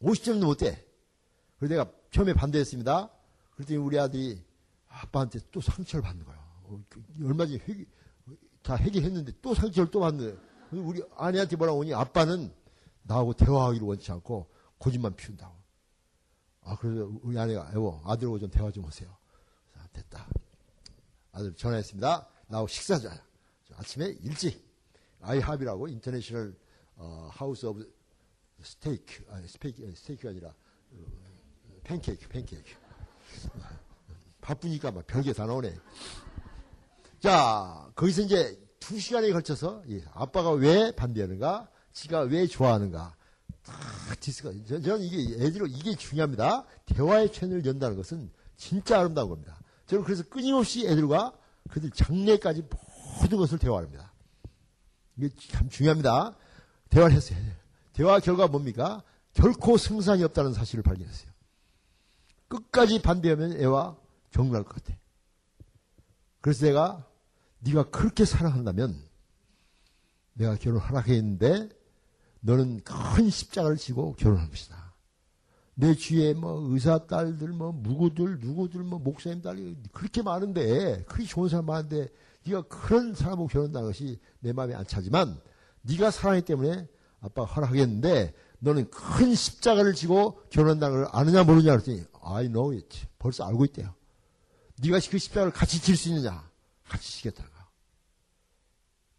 50점 0.02 0.38
넘었대. 0.38 0.84
그래서 1.58 1.74
내가 1.74 1.90
처음에 2.10 2.34
반대했습니다. 2.34 3.10
그랬더니 3.54 3.78
우리 3.78 3.98
아들이 3.98 4.44
아빠한테 5.02 5.40
또 5.52 5.60
상처를 5.60 6.02
받는 6.02 6.24
거야. 6.24 6.36
어, 6.64 6.82
그 6.88 7.02
얼마 7.22 7.46
전에 7.46 7.58
회개, 7.58 7.84
다 8.62 8.74
해결했는데 8.76 9.32
또 9.42 9.54
상처를 9.54 9.90
또 9.90 10.00
받는 10.00 10.38
우리 10.72 11.02
아내한테 11.16 11.56
뭐라고 11.56 11.82
하니 11.82 11.94
아빠는 11.94 12.52
나하고 13.02 13.34
대화하기를 13.34 13.86
원치 13.86 14.10
않고 14.10 14.50
고집만 14.78 15.14
피운다고. 15.14 15.54
아, 16.62 16.76
그래서 16.76 17.10
우리 17.22 17.38
아내가 17.38 17.70
여보, 17.74 18.00
아들하고 18.04 18.38
좀 18.38 18.50
대화 18.50 18.70
좀 18.72 18.84
하세요. 18.84 19.16
자, 19.72 19.86
됐다. 19.92 20.26
아들 21.32 21.54
전화했습니다. 21.54 22.28
나하고 22.48 22.66
식사 22.66 22.98
자. 22.98 23.22
아침에 23.74 24.06
일찍 24.22 24.64
IHOP이라고 25.20 25.88
International 25.88 26.56
어, 26.96 27.28
House 27.30 27.66
of 27.66 27.94
스테이크, 28.62 29.24
아니 29.30 29.46
스테이크, 29.46 29.94
스테이크가 29.94 30.30
아니라 30.30 30.48
어, 30.48 31.80
팬케이크, 31.84 32.26
팬케이크. 32.28 32.74
바쁘니까 34.46 34.92
막 34.92 35.06
별게 35.06 35.32
다 35.32 35.44
나오네. 35.44 35.74
자, 37.18 37.90
거기서 37.96 38.22
이제 38.22 38.56
두 38.78 39.00
시간에 39.00 39.32
걸쳐서 39.32 39.82
아빠가 40.12 40.50
왜 40.52 40.92
반대하는가, 40.92 41.68
지가 41.92 42.20
왜 42.20 42.46
좋아하는가, 42.46 43.16
딱 43.64 44.20
discuss가. 44.20 44.52
저는 44.68 45.00
이게 45.00 45.44
애들로 45.44 45.66
이게 45.66 45.96
중요합니다. 45.96 46.64
대화의 46.86 47.32
채널을 47.32 47.66
연다는 47.66 47.96
것은 47.96 48.30
진짜 48.56 49.00
아름다운 49.00 49.30
겁니다. 49.30 49.58
저는 49.86 50.04
그래서 50.04 50.22
끊임없이 50.22 50.86
애들과 50.86 51.36
그들 51.70 51.90
장래까지 51.90 52.62
모든 53.20 53.38
것을 53.38 53.58
대화합니다. 53.58 54.12
이게 55.16 55.28
참 55.50 55.68
중요합니다. 55.68 56.36
대화를 56.90 57.16
했어요. 57.16 57.38
대화 57.92 58.20
결과 58.20 58.46
뭡니까? 58.46 59.02
결코 59.32 59.76
승산이 59.76 60.22
없다는 60.22 60.52
사실을 60.52 60.84
발견했어요. 60.84 61.32
끝까지 62.48 63.02
반대하면 63.02 63.60
애와 63.60 63.96
경로할 64.36 64.64
것 64.64 64.74
같아. 64.74 64.98
그래서 66.42 66.66
내가 66.66 67.06
네가 67.60 67.90
그렇게 67.90 68.24
사랑한다면 68.26 68.94
내가 70.34 70.56
결혼 70.56 70.80
하락했는데 70.80 71.70
너는 72.40 72.82
큰 72.84 73.30
십자가를 73.30 73.78
지고 73.78 74.14
결혼한 74.14 74.50
것이다. 74.50 74.94
내 75.74 75.94
주위에 75.94 76.34
뭐 76.34 76.60
의사 76.70 77.06
딸들 77.06 77.48
뭐 77.48 77.78
누구들 77.82 78.38
누구들 78.40 78.82
뭐 78.82 78.98
목사님 78.98 79.42
딸이 79.42 79.76
그렇게 79.92 80.22
많은데 80.22 81.02
그렇게 81.04 81.24
좋은 81.24 81.48
사람 81.48 81.66
많은데 81.66 82.08
네가 82.46 82.62
그런 82.62 83.14
사람하고 83.14 83.48
결혼한다는 83.48 83.88
것이 83.88 84.20
내 84.40 84.52
마음에 84.52 84.74
안 84.74 84.86
차지만 84.86 85.40
네가 85.82 86.10
사랑했기 86.10 86.46
때문에 86.46 86.86
아빠가 87.20 87.52
허락하겠는데 87.52 88.34
너는 88.58 88.90
큰 88.90 89.34
십자가를 89.34 89.94
지고 89.94 90.40
결혼한다는 90.50 90.96
걸 90.96 91.08
아느냐 91.12 91.42
모르냐 91.42 91.76
그랬더니 91.76 92.04
I 92.22 92.48
know 92.48 92.74
it. 92.74 93.06
벌써 93.18 93.44
알고 93.44 93.64
있대요. 93.66 93.94
네가 94.80 94.98
그 95.10 95.18
십자가를 95.18 95.52
같이 95.52 95.80
질 95.80 95.96
수 95.96 96.08
있느냐? 96.10 96.48
같이 96.88 97.12
지겠다가. 97.18 97.70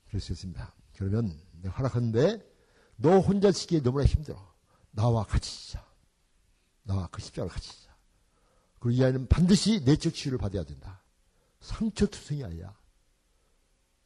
그럴 0.08 0.22
수 0.22 0.32
있습니다. 0.32 0.74
그러면 0.96 1.40
내가 1.62 1.76
허락하는데 1.78 2.46
너 2.98 3.20
혼자 3.20 3.52
지기에 3.52 3.82
너무나 3.82 4.06
힘들어. 4.06 4.56
나와 4.92 5.24
같이 5.24 5.66
지자. 5.66 5.86
나와 6.84 7.08
그 7.08 7.22
십자가를 7.22 7.52
같이 7.52 7.70
지자. 7.72 7.96
그리고 8.80 8.92
이 9.00 9.04
아이는 9.04 9.28
반드시 9.28 9.84
내적 9.84 10.14
치유를 10.14 10.38
받아야 10.38 10.64
된다. 10.64 11.02
상처투성이 11.60 12.44
아니야. 12.44 12.76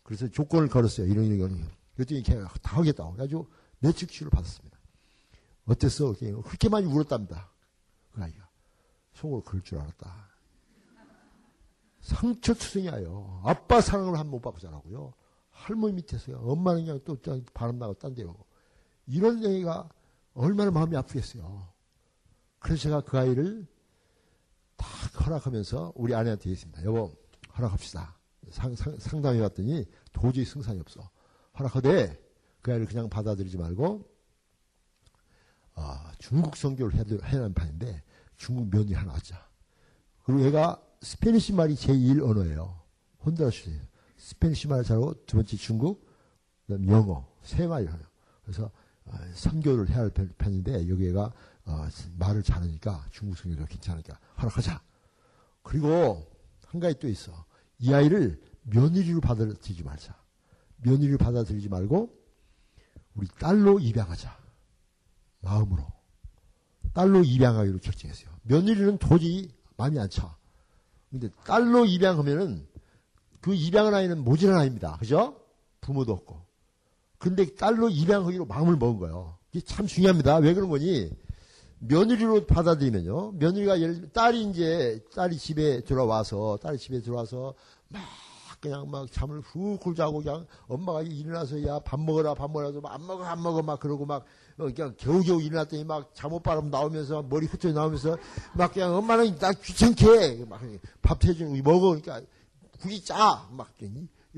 그래서 0.03 0.27
조건을 0.27 0.69
걸었어요. 0.69 1.07
이런 1.07 1.25
이런 1.25 1.69
그랬더니 1.95 2.23
걔가 2.23 2.51
다 2.61 2.77
하겠다고. 2.77 3.11
그래가지고 3.11 3.51
내적 3.79 4.09
치유를 4.09 4.31
받았습니다. 4.31 4.79
어땠어? 5.65 6.13
그렇게 6.13 6.69
많이 6.69 6.87
울었답니다. 6.87 7.51
그 8.11 8.21
아이가. 8.23 8.49
속으로 9.13 9.43
그럴 9.43 9.61
줄 9.61 9.77
알았다. 9.77 10.30
상처 12.01 12.53
투성이야요. 12.53 13.41
아빠 13.45 13.79
사랑을 13.81 14.17
한 14.17 14.25
번 14.25 14.31
못 14.31 14.41
받고 14.41 14.59
자라고요. 14.59 15.13
할머니 15.51 15.93
밑에서요. 15.93 16.37
엄마는 16.37 16.85
그냥 16.85 16.99
또 17.05 17.17
바람 17.53 17.77
나고 17.77 17.93
딴 17.95 18.13
데로. 18.13 18.35
이런 19.05 19.43
얘기가 19.43 19.87
얼마나 20.33 20.71
마음이 20.71 20.95
아프겠어요. 20.97 21.67
그래서 22.59 22.81
제가 22.83 23.01
그 23.01 23.17
아이를 23.17 23.67
딱 24.75 24.87
허락하면서 25.25 25.93
우리 25.95 26.15
아내한테 26.15 26.49
얘기했습니다. 26.49 26.83
여보, 26.85 27.11
허락합시다. 27.57 28.17
상, 28.49 28.75
상, 28.75 28.97
상담해 28.97 29.39
봤더니 29.39 29.85
도저히 30.11 30.45
승산이 30.45 30.79
없어. 30.79 31.09
허락하되 31.59 32.19
그 32.61 32.71
아이를 32.71 32.87
그냥 32.87 33.09
받아들이지 33.09 33.57
말고 33.57 34.09
아, 35.75 36.11
중국 36.19 36.55
선교를 36.55 36.93
해야하는 36.95 37.53
판인데 37.53 38.03
중국 38.37 38.69
며느리 38.69 38.93
하나 38.93 39.13
하자. 39.13 39.47
그리고 40.23 40.43
얘가 40.45 40.81
Spanish 41.01 41.53
말이 41.53 41.75
제1 41.75 42.23
언어예요. 42.23 42.79
온두라스예요 43.25 43.81
Spanish 44.17 44.67
말을 44.67 44.83
잘하고 44.83 45.25
두 45.25 45.35
번째 45.37 45.57
중국, 45.57 46.07
그다음 46.67 46.87
영어 46.87 47.27
세 47.41 47.63
해요. 47.63 47.87
그래서 48.43 48.71
3교를 49.35 49.89
어, 49.89 49.91
해야 49.91 49.99
할 49.99 50.11
편인데 50.11 50.87
여기가 50.87 51.33
어, 51.65 51.87
말을 52.17 52.43
잘하니까 52.43 53.05
중국 53.11 53.37
성교도 53.37 53.65
괜찮으니까 53.65 54.19
허락하자. 54.39 54.81
그리고 55.63 56.27
한 56.67 56.79
가지 56.79 56.99
또 56.99 57.07
있어. 57.07 57.45
이 57.79 57.93
아이를 57.93 58.39
며느리로 58.63 59.21
받아들이지 59.21 59.83
말자. 59.83 60.15
며느리로 60.77 61.17
받아들이지 61.17 61.69
말고 61.69 62.15
우리 63.15 63.27
딸로 63.39 63.79
입양하자. 63.79 64.37
마음으로. 65.41 65.85
딸로 66.93 67.23
입양하기로 67.23 67.79
결정했어요. 67.79 68.29
며느리는 68.43 68.97
도저히 68.97 69.51
마음이 69.77 69.99
안 69.99 70.09
차. 70.09 70.35
근데 71.11 71.29
딸로 71.45 71.85
입양하면은 71.85 72.65
그 73.41 73.53
입양한 73.53 73.93
아이는 73.93 74.23
모질한 74.23 74.57
아이입니다. 74.57 74.97
그죠? 74.97 75.35
부모도 75.81 76.13
없고. 76.13 76.39
근데 77.17 77.53
딸로 77.55 77.89
입양하기로 77.89 78.45
마음을 78.45 78.77
먹은 78.77 78.97
거예요. 78.97 79.37
이게 79.51 79.63
참 79.65 79.85
중요합니다. 79.85 80.37
왜 80.37 80.53
그런 80.53 80.69
거니? 80.69 81.11
며느리로 81.79 82.45
받아들이면요. 82.45 83.33
며느리가 83.33 83.81
예를 83.81 84.09
딸이 84.13 84.43
이제 84.49 85.03
딸이 85.13 85.37
집에 85.37 85.81
들어와서 85.81 86.57
딸이 86.61 86.77
집에 86.77 87.01
들어와서 87.01 87.55
막 87.89 88.01
그냥 88.59 88.89
막 88.91 89.11
잠을 89.11 89.41
훅훅 89.41 89.95
자고 89.95 90.19
그냥 90.19 90.45
엄마가 90.67 91.01
일어나서 91.01 91.65
야 91.65 91.79
밥 91.79 91.99
먹어라 91.99 92.35
밥 92.35 92.51
먹어라 92.51 92.71
안 92.93 93.07
먹어 93.07 93.23
안 93.23 93.41
먹어 93.41 93.63
막 93.63 93.79
그러고 93.79 94.05
막 94.05 94.23
어, 94.23 94.25
그냥 94.65 94.95
겨우겨우 94.97 95.41
일어났더니 95.41 95.83
막 95.83 96.11
잠옷 96.13 96.43
바람 96.43 96.69
나오면서 96.69 97.23
머리 97.23 97.47
흩어 97.47 97.71
나오면서 97.71 98.17
막 98.53 98.73
그냥 98.73 98.95
엄마는 98.95 99.37
나 99.39 99.51
귀찮게 99.51 100.45
막밥 100.45 101.25
해주는 101.25 101.61
거 101.63 101.71
먹어. 101.71 101.99
그러니까 101.99 102.21
국이 102.79 103.03
짜. 103.03 103.47
막 103.51 103.69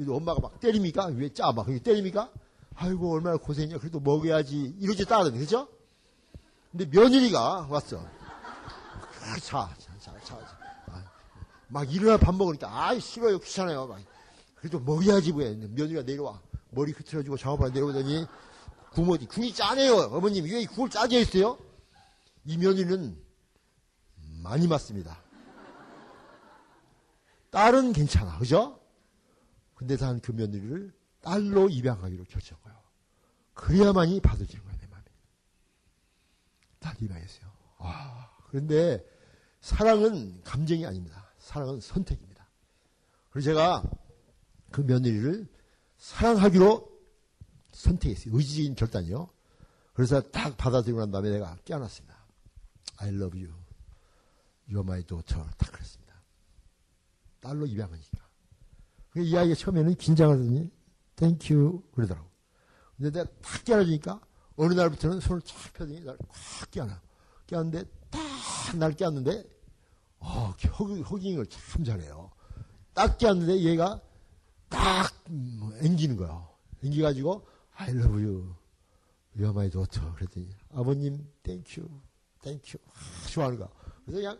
엄마가 0.07 0.39
막 0.39 0.59
때립니까? 0.59 1.05
왜 1.07 1.29
짜? 1.33 1.51
막 1.51 1.67
때립니까? 1.83 2.29
아이고 2.75 3.13
얼마나 3.13 3.38
고생이야. 3.38 3.77
그래도 3.77 3.99
먹어야지. 3.99 4.75
이러지 4.79 5.05
따르는 5.05 5.39
그죠? 5.39 5.67
근데 6.71 6.86
며느리가 6.86 7.67
왔어. 7.69 8.03
자자자자 9.41 10.12
아, 10.88 11.03
막 11.67 11.93
일어나 11.93 12.17
밥 12.17 12.36
먹으니까 12.36 12.88
아이 12.88 12.99
싫어요. 12.99 13.39
귀찮아요. 13.39 13.88
막. 13.88 13.99
그래도 14.55 14.79
먹어야지 14.79 15.31
왜 15.36 15.53
며느리가 15.55 16.03
내려와. 16.03 16.41
머리 16.71 16.91
흐트러지고 16.91 17.38
장화바람 17.38 17.73
내려오더니 17.73 18.25
국모지 18.93 19.25
국이 19.25 19.53
짜네요 19.53 19.95
어머님 19.95 20.45
왜 20.45 20.65
국을 20.65 20.89
짜게 20.89 21.19
했어요? 21.19 21.58
이 22.45 22.58
며느리는 22.58 23.17
많이 24.43 24.67
맞습니다. 24.67 25.21
딸은 27.49 27.93
괜찮아, 27.93 28.38
그죠? 28.39 28.79
근데 29.75 29.95
단 29.97 30.19
그 30.19 30.32
며느리를 30.32 30.93
딸로 31.21 31.69
입양하기로 31.69 32.25
결정한 32.25 32.63
거예요. 32.63 32.79
그래야만이 33.53 34.19
받아지는 34.19 34.63
거예요, 34.63 34.77
내 34.79 34.88
마음에. 34.88 35.06
딸 36.79 36.95
입양했어요. 37.01 37.51
아, 37.77 38.29
그런데 38.47 39.03
사랑은 39.62 40.41
감정이 40.43 40.86
아닙니다. 40.86 41.32
사랑은 41.39 41.79
선택입니다. 41.79 42.47
그래서 43.29 43.51
제가 43.51 43.84
그 44.71 44.82
며느리를 44.82 45.47
사랑하기로 45.97 46.92
선택했어요. 47.73 48.36
의지적인 48.36 48.75
결단이요. 48.75 49.29
그래서 49.93 50.21
딱 50.21 50.57
받아들이고 50.57 50.99
난 50.99 51.12
다음에 51.12 51.29
내가 51.29 51.57
깨어났습니다. 51.65 52.15
I 52.97 53.09
love 53.09 53.39
you. 53.39 53.53
You're 54.69 54.83
my 54.83 55.03
daughter. 55.03 55.43
딱 55.57 55.71
그랬습니다. 55.71 56.13
딸로 57.41 57.65
입양하니까. 57.65 58.19
이 59.17 59.36
아이가 59.38 59.53
처음에는 59.55 59.95
긴장을 59.95 60.33
하더니 60.33 60.71
Thank 61.15 61.55
you 61.55 61.83
그러더라고. 61.93 62.27
근데 62.97 63.12
내가 63.12 63.29
탁 63.41 63.63
깨어나주니까 63.65 64.21
어느 64.55 64.73
날부터는 64.73 65.19
손을 65.19 65.41
쫙 65.41 65.73
펴더니 65.73 65.99
나를 66.01 66.17
꽉 66.27 66.71
깨어나. 66.71 67.01
깨었는데 67.47 67.83
딱 68.09 68.21
날 68.77 68.93
깨었는데 68.93 69.43
어, 70.19 70.53
허깅을 70.79 71.45
참 71.47 71.83
잘해요. 71.83 72.31
딱 72.93 73.17
껴안는데 73.17 73.62
얘가 73.62 74.01
딱 74.69 75.12
앵기는 75.81 76.15
거야. 76.15 76.47
앵기가지고 76.83 77.45
I 77.75 77.91
love 77.91 78.21
you. 78.21 78.55
You're 79.36 79.49
my 79.49 79.69
daughter. 79.69 80.13
그랬더니 80.15 80.49
아버님 80.73 81.27
thank 81.43 81.88
you, 82.41 82.53
thank 82.53 82.68
you 82.68 82.77
좋아하는 83.29 83.57
거야. 83.57 83.69
그래서 84.05 84.19
그냥 84.19 84.39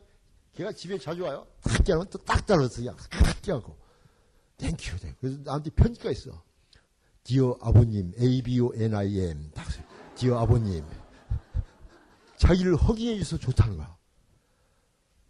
걔가 0.54 0.72
집에 0.72 0.98
자주 1.00 1.24
와요. 1.24 1.48
딱 1.62 1.84
깨면 1.84 2.10
또딱 2.10 2.46
따라서 2.46 2.76
그냥 2.76 2.96
딱 3.10 3.41
깨갖고 3.41 3.76
thank 4.58 5.00
you, 5.00 5.04
thank 5.04 5.11
you. 5.11 5.16
그래서 5.19 5.39
나한테 5.43 5.72
편지가 5.72 6.12
있어. 6.12 6.43
Dear 7.24 7.58
아버님 7.62 8.13
A-B-O-N-I-M 8.19 9.52
딱 9.56 9.67
Dear 10.16 10.38
아버님 10.38 10.86
자기를 12.38 12.76
허락해 12.76 13.18
줘서 13.19 13.38
좋다는 13.38 13.78
거야. 13.78 13.98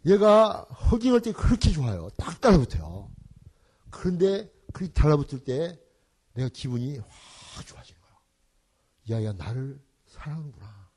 얘가 0.06 0.62
허깅할 0.90 1.22
때 1.22 1.32
그렇게 1.32 1.70
좋아요. 1.70 2.10
딱 2.16 2.40
달라붙어요. 2.40 3.10
그런데 3.90 4.52
그렇게 4.72 4.92
달라붙을 4.92 5.44
때 5.44 5.80
내가 6.34 6.50
기분이 6.52 6.98
확. 6.98 7.08
이 9.06 9.14
아이가 9.14 9.32
나를 9.32 9.80
사랑하는구나. 10.06 10.90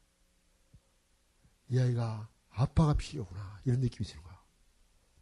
이 1.70 1.80
아이가 1.80 2.30
아빠가 2.50 2.94
필요구나. 2.94 3.60
이런 3.66 3.80
느낌이 3.82 4.08
드는 4.08 4.24
거야. 4.24 4.38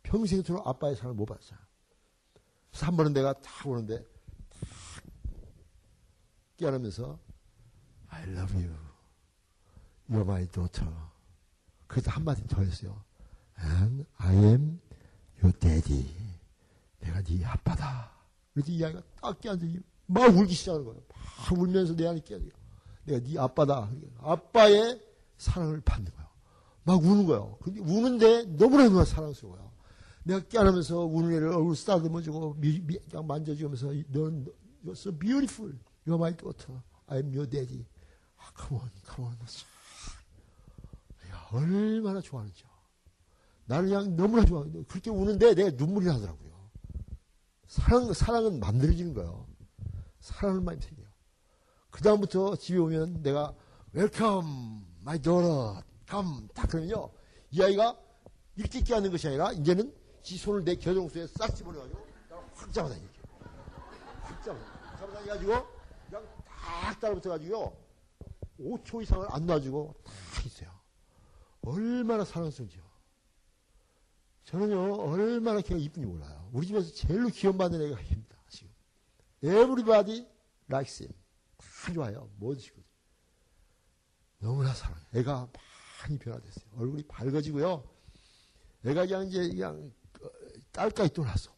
평생토록 0.04 0.68
아빠의 0.68 0.96
사랑을 0.96 1.16
못 1.16 1.26
받았잖아. 1.26 1.60
그래서 2.70 2.86
한 2.86 2.96
번은 2.96 3.14
내가 3.14 3.34
딱 3.34 3.66
오는데 3.66 4.04
탁 4.04 5.04
깨어나면서 6.58 7.20
I 8.10 8.24
love 8.30 8.56
you. 8.56 8.76
You're 10.10 10.22
my 10.22 10.48
daughter. 10.48 10.94
그래서 11.88 12.12
한마디 12.12 12.46
더 12.48 12.62
했어요. 12.62 13.04
And 13.60 14.06
I 14.18 14.36
am 14.36 14.80
your 15.42 15.58
daddy. 15.58 16.14
내가 17.00 17.22
네 17.24 17.44
아빠다. 17.44 18.12
그래서 18.54 18.72
이 18.72 18.84
아이가 18.86 19.02
딱 19.22 19.40
깨어들이 19.42 19.82
막 20.06 20.28
울기 20.36 20.54
시작하는 20.54 20.86
거예요. 20.86 21.02
막 21.10 21.60
울면서 21.60 21.96
내 21.96 22.08
안에 22.08 22.20
깨어들어. 22.22 22.65
내가 23.06 23.20
네 23.20 23.40
아빠다. 23.40 23.90
아빠의 24.20 25.02
사랑을 25.38 25.82
받는 25.82 26.12
거예요. 26.12 26.30
막 26.84 27.04
우는 27.04 27.26
거예요. 27.26 27.58
근데 27.62 27.80
우는데 27.80 28.44
너무나 28.58 28.84
너무나 28.86 29.06
사랑스러워요. 29.06 29.72
내가 30.24 30.40
깨어나면서 30.48 31.00
우는 31.06 31.34
애를 31.34 31.50
얼굴 31.50 31.76
쓰다듬어주고 31.76 32.58
그냥 32.60 33.28
만져주면서 33.28 33.94
넌 34.10 34.46
you're 34.84 34.92
so 34.92 35.12
beautiful. 35.12 35.74
You're 36.06 36.18
my 36.18 36.36
daughter. 36.36 36.82
I'm 37.08 37.34
your 37.34 37.50
daddy. 37.50 37.86
아, 38.38 38.52
come 38.56 38.82
on, 38.82 38.90
come 39.06 39.28
on. 39.28 39.38
야, 41.30 41.48
얼마나 41.52 42.22
좋아하는지요. 42.22 42.68
나를 43.66 43.90
그냥 43.90 44.16
너무나 44.16 44.46
좋아. 44.46 44.64
그렇게 44.88 45.10
우는데 45.10 45.56
내가 45.56 45.72
눈물이 45.72 46.06
나더라고요. 46.06 46.70
사랑, 47.68 48.14
사랑은 48.14 48.60
만들어지는 48.60 49.14
거예요. 49.14 49.48
사랑을 50.20 50.62
많이 50.62 50.82
생겨요. 50.82 51.05
그 51.96 52.02
다음부터 52.04 52.58
집에 52.58 52.78
오면 52.78 53.22
내가 53.22 53.56
welcome 53.94 54.86
my 55.00 55.18
daughter 55.18 55.82
come 56.10 56.46
딱 56.54 56.68
그러면요. 56.68 57.10
이 57.52 57.64
아이가 57.64 57.98
이렇게 58.58 58.82
껴안는 58.82 59.12
것이 59.12 59.30
아니라 59.30 59.54
이제는 59.54 59.96
지 60.22 60.36
손을 60.36 60.66
내 60.66 60.76
겨드랑이에 60.76 61.26
싹 61.28 61.56
집어넣어가지고 61.56 62.06
확 62.54 62.74
잡아다니죠. 62.74 63.22
확 64.24 64.44
잡아. 64.44 64.60
잡아다니가지고 65.00 65.54
그냥 66.10 66.28
딱 66.46 67.00
따라붙어가지고요. 67.00 67.78
5초 68.60 69.02
이상을 69.04 69.28
안 69.30 69.46
놔주고 69.46 69.96
딱 70.34 70.46
있어요. 70.46 70.70
얼마나 71.62 72.26
사랑스러운지요. 72.26 72.84
저는요, 74.44 74.96
얼마나 74.96 75.62
걔가 75.62 75.80
이쁜지 75.80 76.06
몰라요. 76.06 76.50
우리 76.52 76.68
집에서 76.68 76.92
제일로 76.92 77.30
기원받는 77.30 77.82
애가 77.82 77.96
걔입니다, 78.02 78.36
지금. 78.50 78.70
Everybody 79.42 80.28
likes 80.70 81.02
him. 81.02 81.25
다 81.86 81.94
좋아요. 81.94 82.30
모든 82.38 82.60
식구들. 82.60 82.84
너무나 84.40 84.74
사랑해. 84.74 85.02
애가 85.14 85.48
많이 86.02 86.18
변화됐어요. 86.20 86.66
얼굴이 86.78 87.04
밝아지고요. 87.04 87.84
애가 88.86 89.06
그냥 89.06 89.28
이제 89.28 89.48
그냥 89.50 89.94
딸까지 90.72 91.14
또 91.14 91.24
났어. 91.24 91.54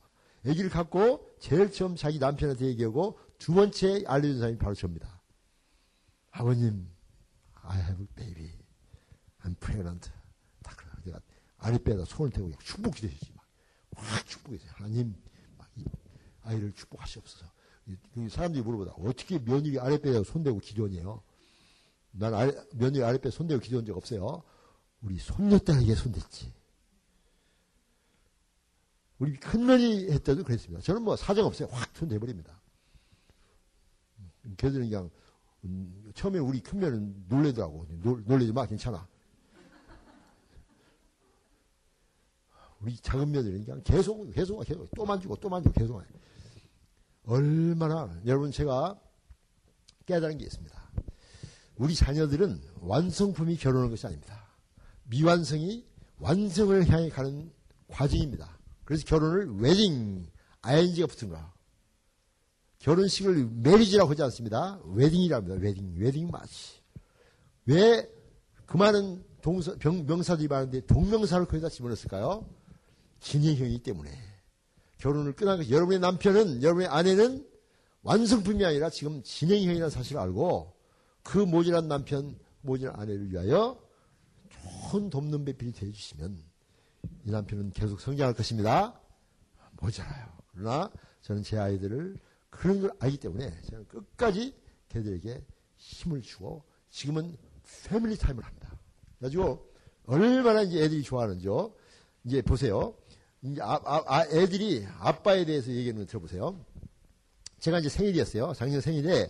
애기를 0.45 0.69
갖고 0.69 1.35
제일 1.39 1.71
처음 1.71 1.95
자기 1.95 2.19
남편한테 2.19 2.65
얘기하고 2.67 3.19
두 3.37 3.53
번째 3.53 4.03
알려준 4.05 4.39
사람이 4.39 4.57
바로 4.57 4.73
접니다. 4.75 5.21
아버님, 6.31 6.89
I 7.53 7.79
have 7.79 8.01
a 8.01 8.07
baby. 8.15 8.51
I'm 9.43 9.57
pregnant. 9.59 10.11
딱 10.63 10.77
그래. 10.77 10.89
내가 11.05 11.19
아랫배에다 11.57 12.05
손을 12.05 12.31
대고 12.31 12.51
축복 12.59 12.95
기대시지. 12.95 13.31
막. 13.33 13.45
확 13.95 14.25
축복했어요. 14.27 14.71
하나님, 14.75 15.15
막 15.57 15.69
이 15.77 15.85
아이를 16.43 16.71
축복하시옵소서. 16.73 17.45
사람들이 18.29 18.63
물어보다. 18.63 18.93
어떻게 18.93 19.39
며느리 19.39 19.79
아랫배에 19.79 20.23
손대고 20.23 20.59
기도하냐요? 20.59 21.21
난 22.11 22.33
아래, 22.33 22.53
며느리 22.73 23.03
아랫배에 23.03 23.31
손대고 23.31 23.61
기도한 23.61 23.85
적 23.85 23.95
없어요. 23.95 24.43
우리 25.01 25.17
손녀딸에게 25.17 25.95
손댔지. 25.95 26.53
우리 29.19 29.35
큰며느리 29.37 30.11
했때도 30.11 30.43
그랬습니다. 30.43 30.81
저는 30.81 31.01
뭐 31.01 31.15
사정 31.15 31.45
없어요. 31.45 31.69
확 31.71 31.89
손대버립니다. 31.95 32.61
걔들은 34.57 34.89
그냥, 34.89 35.09
음, 35.65 36.11
처음에 36.13 36.39
우리 36.39 36.59
큰며는 36.59 37.25
놀래더라고. 37.27 37.85
놀래지 38.25 38.53
마, 38.53 38.65
괜찮아. 38.65 39.07
우리 42.79 42.95
작은 42.95 43.31
며느리는 43.31 43.65
그냥 43.65 43.81
계속, 43.83 44.29
계속, 44.31 44.63
계속, 44.63 44.87
또 44.95 45.05
만지고, 45.05 45.35
또 45.37 45.49
만지고, 45.49 45.73
계속. 45.73 46.03
얼마나, 47.27 48.19
여러분, 48.25 48.51
제가 48.51 48.99
깨달은 50.05 50.37
게 50.37 50.45
있습니다. 50.45 50.75
우리 51.75 51.93
자녀들은 51.93 52.61
완성품이 52.79 53.57
결혼한 53.57 53.89
것이 53.89 54.07
아닙니다. 54.07 54.47
미완성이 55.03 55.85
완성을 56.19 56.89
향해 56.89 57.09
가는 57.09 57.51
과정입니다. 57.89 58.57
그래서 58.83 59.05
결혼을 59.05 59.59
wedding, 59.59 60.27
ing가 60.61 61.05
붙은 61.07 61.29
거야. 61.29 61.53
결혼식을 62.79 63.49
marriage라고 63.51 64.09
하지 64.09 64.23
않습니다. 64.23 64.79
wedding이랍니다. 64.85 65.55
Wedding, 65.55 65.95
wedding 65.99 66.31
march. 66.31 66.81
왜 67.65 68.17
그 68.67 68.75
많은 68.75 69.23
동사, 69.41 69.73
병, 69.77 70.05
명사들이 70.05 70.49
많은데 70.49 70.81
동명사를 70.81 71.45
거기다 71.47 71.69
집어넣었을까요? 71.69 72.45
진행형이기 73.21 73.79
때문에. 73.79 74.11
결혼을 74.97 75.33
것, 75.33 75.69
여러분의 75.69 75.99
남편은, 75.99 76.63
여러분의 76.63 76.87
아내는 76.87 77.47
완성품이 78.01 78.63
아니라 78.65 78.89
지금 78.89 79.21
진행형이라는 79.23 79.89
사실을 79.89 80.21
알고 80.21 80.73
그 81.23 81.37
모질한 81.37 81.87
남편, 81.87 82.37
모질한 82.61 82.99
아내를 82.99 83.31
위하여 83.31 83.79
좋은 84.89 85.09
돕는 85.09 85.45
배필이 85.45 85.71
되어주시면 85.73 86.43
이 87.25 87.31
남편은 87.31 87.71
계속 87.71 87.99
성장할 87.99 88.33
것입니다. 88.33 88.99
모자라요. 89.79 90.27
그러나 90.53 90.91
저는 91.21 91.43
제 91.43 91.57
아이들을 91.57 92.17
그런 92.49 92.81
걸 92.81 92.91
알기 92.99 93.17
때문에 93.17 93.61
저는 93.69 93.87
끝까지 93.87 94.55
걔들에게 94.89 95.43
힘을 95.75 96.21
주고 96.21 96.63
지금은 96.89 97.37
패밀리 97.85 98.17
타임을 98.17 98.43
합니다. 98.43 98.79
그래가지고 99.17 99.67
얼마나 100.05 100.61
이제 100.61 100.81
애들이 100.81 101.03
좋아하는지요. 101.03 101.73
이제 102.23 102.41
보세요. 102.41 102.95
이제 103.51 103.61
아, 103.61 103.79
아, 103.85 104.03
아, 104.07 104.25
애들이 104.31 104.85
아빠에 104.99 105.45
대해서 105.45 105.71
얘기하는 105.71 106.01
거 106.03 106.07
들어보세요. 106.07 106.59
제가 107.59 107.79
이제 107.79 107.89
생일이었어요. 107.89 108.53
작년 108.53 108.81
생일에 108.81 109.27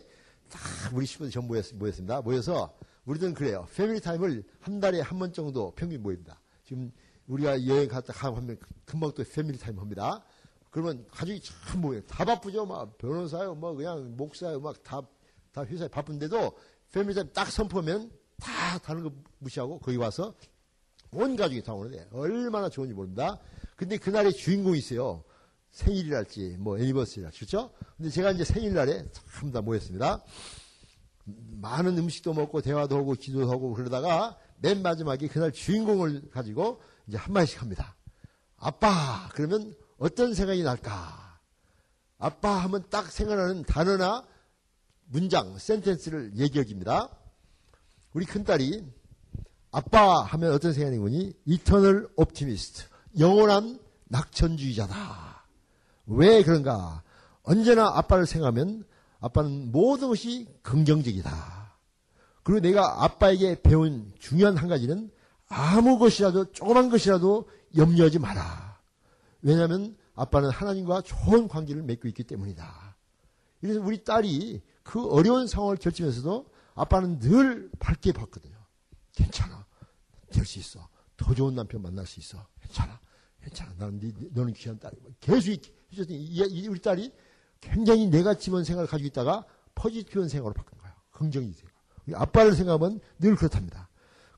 다 0.49 0.59
우리 0.93 1.05
식구들 1.05 1.31
전부 1.31 1.61
모였습니다. 1.75 2.21
모여서 2.21 2.75
우리들은 3.05 3.33
그래요. 3.33 3.67
family 3.75 3.99
time을 4.01 4.43
한 4.59 4.79
달에 4.79 5.01
한 5.01 5.19
번 5.19 5.31
정도 5.33 5.71
평균 5.71 6.01
모입니다. 6.01 6.39
지금 6.65 6.91
우리가 7.27 7.65
여행 7.67 7.87
갔다 7.87 8.13
가고 8.13 8.37
하면 8.37 8.57
금방 8.85 9.11
또 9.13 9.23
family 9.23 9.57
time 9.57 9.79
합니다. 9.79 10.23
그러면 10.71 11.05
가족이 11.11 11.41
참 11.41 11.81
모여요. 11.81 12.01
다 12.05 12.25
바쁘죠. 12.25 12.65
막 12.65 12.97
변호사요, 12.97 13.55
뭐 13.55 13.73
그냥 13.73 14.15
목사요, 14.17 14.59
막 14.59 14.83
다 14.83 15.01
다 15.53 15.65
회사에 15.65 15.87
바쁜데도 15.87 16.51
family 16.91 17.15
time 17.15 17.29
딱 17.33 17.49
선포하면 17.49 18.11
다 18.39 18.77
다른 18.79 19.03
거 19.03 19.11
무시하고 19.39 19.79
거기 19.79 19.97
와서 19.97 20.35
온 21.11 21.35
가족이 21.35 21.63
다 21.63 21.73
오는데 21.73 22.07
얼마나 22.11 22.69
좋은지 22.69 22.93
모릅니다. 22.93 23.39
근데 23.77 23.97
그날의 23.97 24.33
주인공이 24.33 24.77
있어요. 24.79 25.23
생일이랄지 25.71 26.57
뭐 26.59 26.77
애니버스리랄지 26.79 27.37
그렇죠? 27.39 27.71
근데 27.95 28.09
제가 28.09 28.31
이제 28.31 28.43
생일날에 28.43 29.05
참 29.13 29.51
다 29.51 29.61
모였습니다. 29.61 30.23
많은 31.25 31.97
음식도 31.97 32.33
먹고 32.33 32.61
대화도 32.61 32.97
하고 32.97 33.13
기도도 33.13 33.49
하고 33.51 33.73
그러다가 33.73 34.37
맨 34.59 34.81
마지막에 34.81 35.27
그날 35.27 35.51
주인공을 35.51 36.31
가지고 36.31 36.81
이제 37.07 37.17
한마디씩 37.17 37.61
합니다. 37.61 37.95
아빠 38.57 39.29
그러면 39.33 39.75
어떤 39.99 40.33
생각이 40.33 40.63
날까? 40.63 41.39
아빠 42.17 42.55
하면 42.63 42.83
딱 42.89 43.11
생각나는 43.11 43.63
단어나 43.63 44.25
문장, 45.05 45.57
센텐스를 45.57 46.31
얘기해줍니다. 46.35 47.09
우리 48.13 48.25
큰딸이 48.25 48.83
아빠 49.69 50.23
하면 50.23 50.51
어떤 50.53 50.73
생각이 50.73 50.97
뭐니? 50.97 51.33
이터널 51.45 52.09
옵티미스트. 52.15 52.96
영원한 53.19 53.79
낙천주의자다. 54.05 55.45
왜 56.07 56.43
그런가? 56.43 57.03
언제나 57.43 57.87
아빠를 57.97 58.25
생각하면 58.25 58.85
아빠는 59.19 59.71
모든 59.71 60.09
것이 60.09 60.47
긍정적이다. 60.61 61.75
그리고 62.43 62.59
내가 62.61 63.03
아빠에게 63.03 63.61
배운 63.61 64.13
중요한 64.19 64.55
한 64.57 64.69
가지는 64.69 65.11
아무 65.49 65.97
것이라도 65.99 66.51
조그만 66.51 66.89
것이라도 66.89 67.49
염려하지 67.75 68.19
마라. 68.19 68.79
왜냐하면 69.41 69.97
아빠는 70.15 70.49
하나님과 70.49 71.01
좋은 71.01 71.47
관계를 71.47 71.83
맺고 71.83 72.07
있기 72.09 72.23
때문이다. 72.23 72.95
그래서 73.61 73.81
우리 73.81 74.03
딸이 74.03 74.61
그 74.83 75.05
어려운 75.09 75.47
상황을 75.47 75.77
결정면서도 75.77 76.49
아빠는 76.75 77.19
늘 77.19 77.69
밝게 77.79 78.11
봤거든요. 78.13 78.55
괜찮아. 79.13 79.65
될 80.31 80.45
수 80.45 80.59
있어. 80.59 80.87
더 81.17 81.33
좋은 81.33 81.55
남편 81.55 81.81
만날 81.81 82.05
수 82.05 82.19
있어. 82.19 82.45
괜찮아. 82.61 82.99
괜찮아. 83.47 83.73
나는 83.77 83.99
네, 83.99 84.11
너는 84.33 84.53
귀한 84.53 84.77
딸이. 84.79 84.95
계속 85.19 85.51
해줬더니 85.93 86.67
우리 86.67 86.81
딸이 86.81 87.11
굉장히 87.61 88.07
네가지원 88.07 88.63
생각을 88.63 88.87
가지고 88.87 89.07
있다가 89.07 89.45
포지티브한 89.75 90.29
생각으로 90.29 90.53
바꾼 90.53 90.77
거예요. 90.79 90.93
긍정이 91.11 91.53
생각. 91.53 91.73
아빠를 92.13 92.53
생각하면 92.53 92.99
늘 93.19 93.35
그렇답니다. 93.35 93.89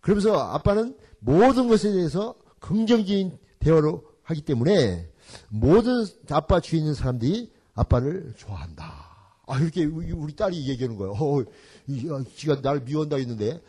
그러면서 0.01 0.37
아빠는 0.39 0.97
모든 1.19 1.67
것에 1.67 1.91
대해서 1.91 2.35
긍정적인 2.59 3.37
대화로 3.59 4.03
하기 4.23 4.41
때문에 4.41 5.11
모든 5.49 6.05
아빠 6.29 6.59
주위에 6.59 6.79
있는 6.79 6.93
사람들이 6.93 7.51
아빠를 7.75 8.33
좋아한다. 8.37 9.09
아, 9.47 9.59
이렇게 9.59 9.85
우리 9.85 10.35
딸이 10.35 10.67
얘기하는 10.69 10.97
거예요. 10.97 11.13
어, 11.13 11.39
어 11.41 12.23
지가 12.35 12.61
나를 12.61 12.81
미워한다 12.81 13.17
했는데, 13.17 13.61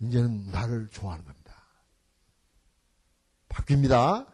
이제는 0.00 0.50
나를 0.50 0.88
좋아하는 0.90 1.24
겁니다. 1.24 1.35
바뀝니다. 3.56 4.26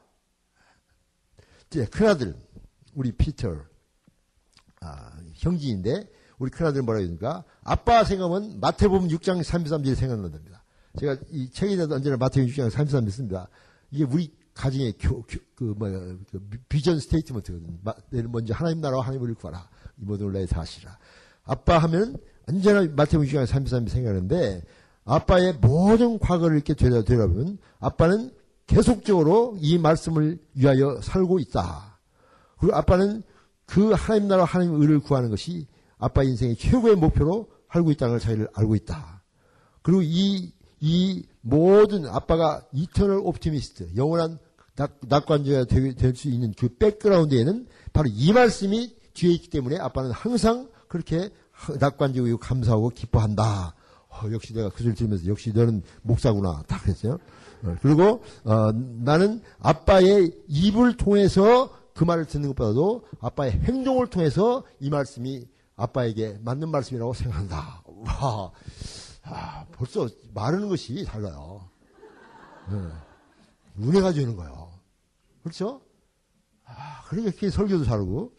이제 1.70 1.86
큰아들, 1.86 2.34
우리 2.94 3.12
피터, 3.12 3.56
아, 4.80 5.12
형제인데, 5.34 6.10
우리 6.38 6.50
큰아들 6.50 6.82
뭐라고 6.82 7.02
했습니까? 7.02 7.44
아빠 7.62 8.04
생각은 8.04 8.58
마태복음 8.60 9.08
6장 9.08 9.42
33절 9.42 9.94
생각난답니다. 9.94 10.64
제가 10.98 11.16
이 11.30 11.50
책에도 11.50 11.94
언제나 11.94 12.16
마태복음 12.16 12.52
6장 12.52 12.70
33절 12.70 13.10
씁니다. 13.10 13.48
이게 13.90 14.04
우리 14.04 14.34
가정의 14.54 14.94
교, 14.98 15.22
교, 15.22 15.38
그, 15.54 15.64
뭐야, 15.78 15.98
그 16.30 16.50
비전 16.68 16.98
스테이트먼트거든. 16.98 17.80
내일 18.10 18.28
먼저 18.28 18.52
하나님 18.54 18.80
나라와 18.80 19.04
하나님을 19.06 19.34
구하라. 19.34 19.68
이 19.98 20.04
모든 20.04 20.26
걸 20.26 20.32
나의 20.34 20.46
사실이라. 20.46 20.98
아빠 21.44 21.78
하면 21.78 22.18
언제나 22.48 22.82
마태복음 22.82 23.26
6장 23.28 23.46
33절 23.46 23.88
생각하는데, 23.88 24.62
아빠의 25.04 25.54
모든 25.54 26.18
과거를 26.18 26.56
이렇게 26.56 26.74
되려, 26.74 27.02
되려보면, 27.02 27.58
아빠는 27.78 28.32
계속적으로 28.72 29.56
이 29.60 29.76
말씀을 29.76 30.38
위하여 30.54 30.98
살고 31.02 31.38
있다. 31.40 31.98
그리고 32.58 32.74
아빠는 32.74 33.22
그 33.66 33.92
하나님 33.92 34.28
나라 34.28 34.44
하나님 34.44 34.80
의를 34.80 35.00
구하는 35.00 35.28
것이 35.30 35.66
아빠 35.98 36.22
인생의 36.22 36.56
최고의 36.56 36.96
목표로 36.96 37.48
살고 37.70 37.90
있다는 37.92 38.12
걸 38.14 38.20
자기를 38.20 38.48
알고 38.54 38.74
있다. 38.76 39.22
그리고 39.82 40.00
이, 40.02 40.52
이 40.80 41.22
모든 41.42 42.06
아빠가 42.06 42.62
이터널 42.72 43.18
옵티미스트, 43.18 43.90
영원한 43.96 44.38
낙 44.74 45.26
관자가 45.26 45.64
될 45.64 46.14
수 46.14 46.28
있는 46.28 46.54
그 46.58 46.68
백그라운드에는 46.76 47.66
바로 47.92 48.08
이 48.10 48.32
말씀이 48.32 48.96
뒤에 49.12 49.32
있기 49.32 49.50
때문에 49.50 49.76
아빠는 49.78 50.12
항상 50.12 50.68
그렇게 50.88 51.30
낙관적이고 51.78 52.38
감사하고 52.38 52.88
기뻐한다. 52.90 53.74
어, 54.12 54.30
역시 54.30 54.52
내가 54.52 54.68
그 54.68 54.82
소리 54.82 54.94
들으면서 54.94 55.26
역시 55.26 55.52
너는 55.52 55.82
목사구나. 56.02 56.62
딱 56.66 56.82
그랬어요. 56.82 57.18
어, 57.64 57.76
그리고 57.80 58.22
어, 58.44 58.72
나는 58.72 59.42
아빠의 59.60 60.32
입을 60.48 60.96
통해서 60.96 61.70
그 61.94 62.04
말을 62.04 62.26
듣는 62.26 62.48
것보다도 62.48 63.06
아빠의 63.20 63.52
행동을 63.52 64.06
통해서 64.08 64.64
이 64.80 64.90
말씀이 64.90 65.46
아빠에게 65.76 66.38
맞는 66.42 66.70
말씀이라고 66.70 67.14
생각한다. 67.14 67.82
와, 67.86 68.50
아, 69.24 69.64
벌써 69.72 70.08
말하는 70.34 70.68
것이 70.68 71.04
달라요. 71.04 71.68
네. 72.70 72.78
은혜가 73.80 74.12
주는 74.12 74.36
거예요. 74.36 74.70
그렇죠? 75.42 75.80
아, 76.64 77.02
이렇게 77.12 77.50
설교도 77.50 77.84
잘하고. 77.84 78.32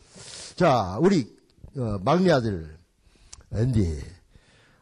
자, 0.56 0.98
우리 1.02 1.36
어, 1.76 2.00
막내 2.04 2.32
아들 2.32 2.78
앤디. 3.52 4.23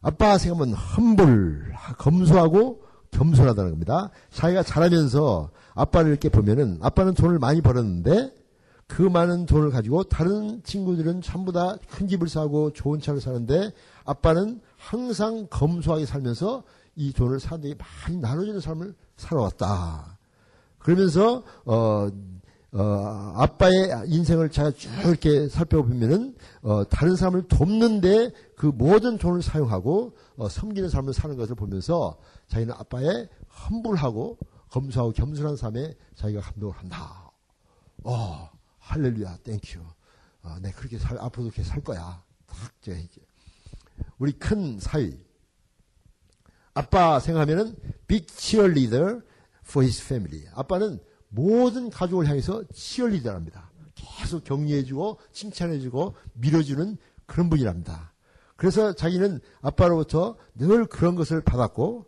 아빠 0.02 0.38
생각하면 0.38 0.74
험불, 0.74 1.74
검소하고 1.98 2.82
겸손하다는 3.12 3.72
겁니다. 3.72 4.10
자기가 4.32 4.64
자라면서 4.64 5.52
아빠를 5.74 6.10
이렇게 6.10 6.30
보면은 6.30 6.80
아빠는 6.82 7.14
돈을 7.14 7.40
많이 7.40 7.62
벌었는데 7.62 8.34
그 8.88 9.02
많은 9.04 9.46
돈을 9.46 9.70
가지고 9.72 10.04
다른 10.04 10.62
친구들은 10.64 11.22
전부 11.22 11.52
다 11.52 11.78
큰 11.92 12.08
집을 12.08 12.28
사고 12.28 12.72
좋은 12.74 13.00
차를 13.00 13.22
사는데 13.22 13.72
아빠는 14.06 14.60
항상 14.78 15.48
검소하게 15.50 16.06
살면서 16.06 16.64
이 16.96 17.14
돈을 17.14 17.40
사람들이 17.40 17.76
많이 17.78 18.18
나눠주는 18.18 18.60
삶을 18.60 18.96
살아왔다. 19.18 20.18
그러면서 20.80 21.44
어, 21.66 22.10
어, 22.74 23.34
아빠의 23.36 24.06
인생을 24.08 24.50
제가 24.50 24.72
쭉 24.72 24.90
이렇게 25.06 25.50
살펴보면은 25.50 26.38
어, 26.62 26.88
다른 26.88 27.16
사람을 27.18 27.48
돕는데 27.50 28.32
그 28.56 28.68
모든 28.68 29.18
돈을 29.18 29.42
사용하고 29.42 30.16
어, 30.38 30.48
섬기는 30.48 30.90
삶을 30.90 31.14
사는 31.14 31.36
것을 31.36 31.56
보면서 31.56 32.18
자기는 32.48 32.74
아빠의 32.74 33.28
험불하고 33.50 34.38
검소하고 34.70 35.12
겸손한 35.12 35.58
삶에 35.58 35.96
자기가 36.16 36.42
감동을 36.42 36.78
한다. 36.78 37.32
어, 38.04 38.50
할렐루야, 38.80 39.38
thank 39.44 39.64
you. 39.64 39.80
어, 40.44 40.56
내 40.62 40.72
그렇게 40.72 40.98
살, 40.98 41.18
앞으로도 41.18 41.52
그렇게 41.52 41.64
살 41.64 41.84
거야. 41.84 42.24
딱, 42.48 42.58
이제, 42.82 43.08
우리 44.18 44.32
큰 44.32 44.80
사위. 44.80 45.20
아빠 46.74 47.20
생각하면은 47.20 47.76
big 48.08 48.28
cheerleader 48.34 49.22
for 49.66 49.84
his 49.86 50.02
family. 50.02 50.48
아빠는 50.54 51.00
모든 51.32 51.90
가족을 51.90 52.28
향해서 52.28 52.64
치어리더랍니다. 52.74 53.72
계속 53.96 54.44
격려해주고 54.44 55.20
칭찬해주고 55.32 56.16
밀어주는 56.34 56.98
그런 57.26 57.50
분이랍니다. 57.50 58.14
그래서 58.56 58.94
자기는 58.94 59.40
아빠로부터 59.62 60.38
늘 60.54 60.86
그런 60.86 61.16
것을 61.16 61.42
받았고 61.42 62.06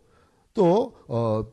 또 0.52 0.96
어, 1.08 1.44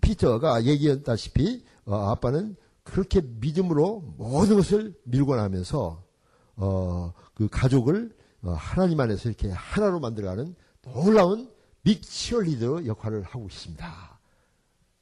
피터가 0.00 0.64
얘기했다시피 0.64 1.64
어, 1.84 1.94
아빠는 2.10 2.56
그렇게 2.82 3.20
믿음으로 3.20 4.14
모든 4.16 4.56
것을 4.56 4.94
밀고 5.04 5.36
나면서 5.36 6.02
어, 6.56 7.12
그 7.34 7.48
가족을 7.48 8.16
어, 8.42 8.52
하나님 8.52 8.98
안에서 8.98 9.28
이렇게 9.28 9.50
하나로 9.50 10.00
만들어가는 10.00 10.54
놀라운 10.82 11.50
빅 11.82 12.02
치얼리더 12.02 12.86
역할을 12.86 13.22
하고 13.22 13.46
있습니다. 13.46 14.09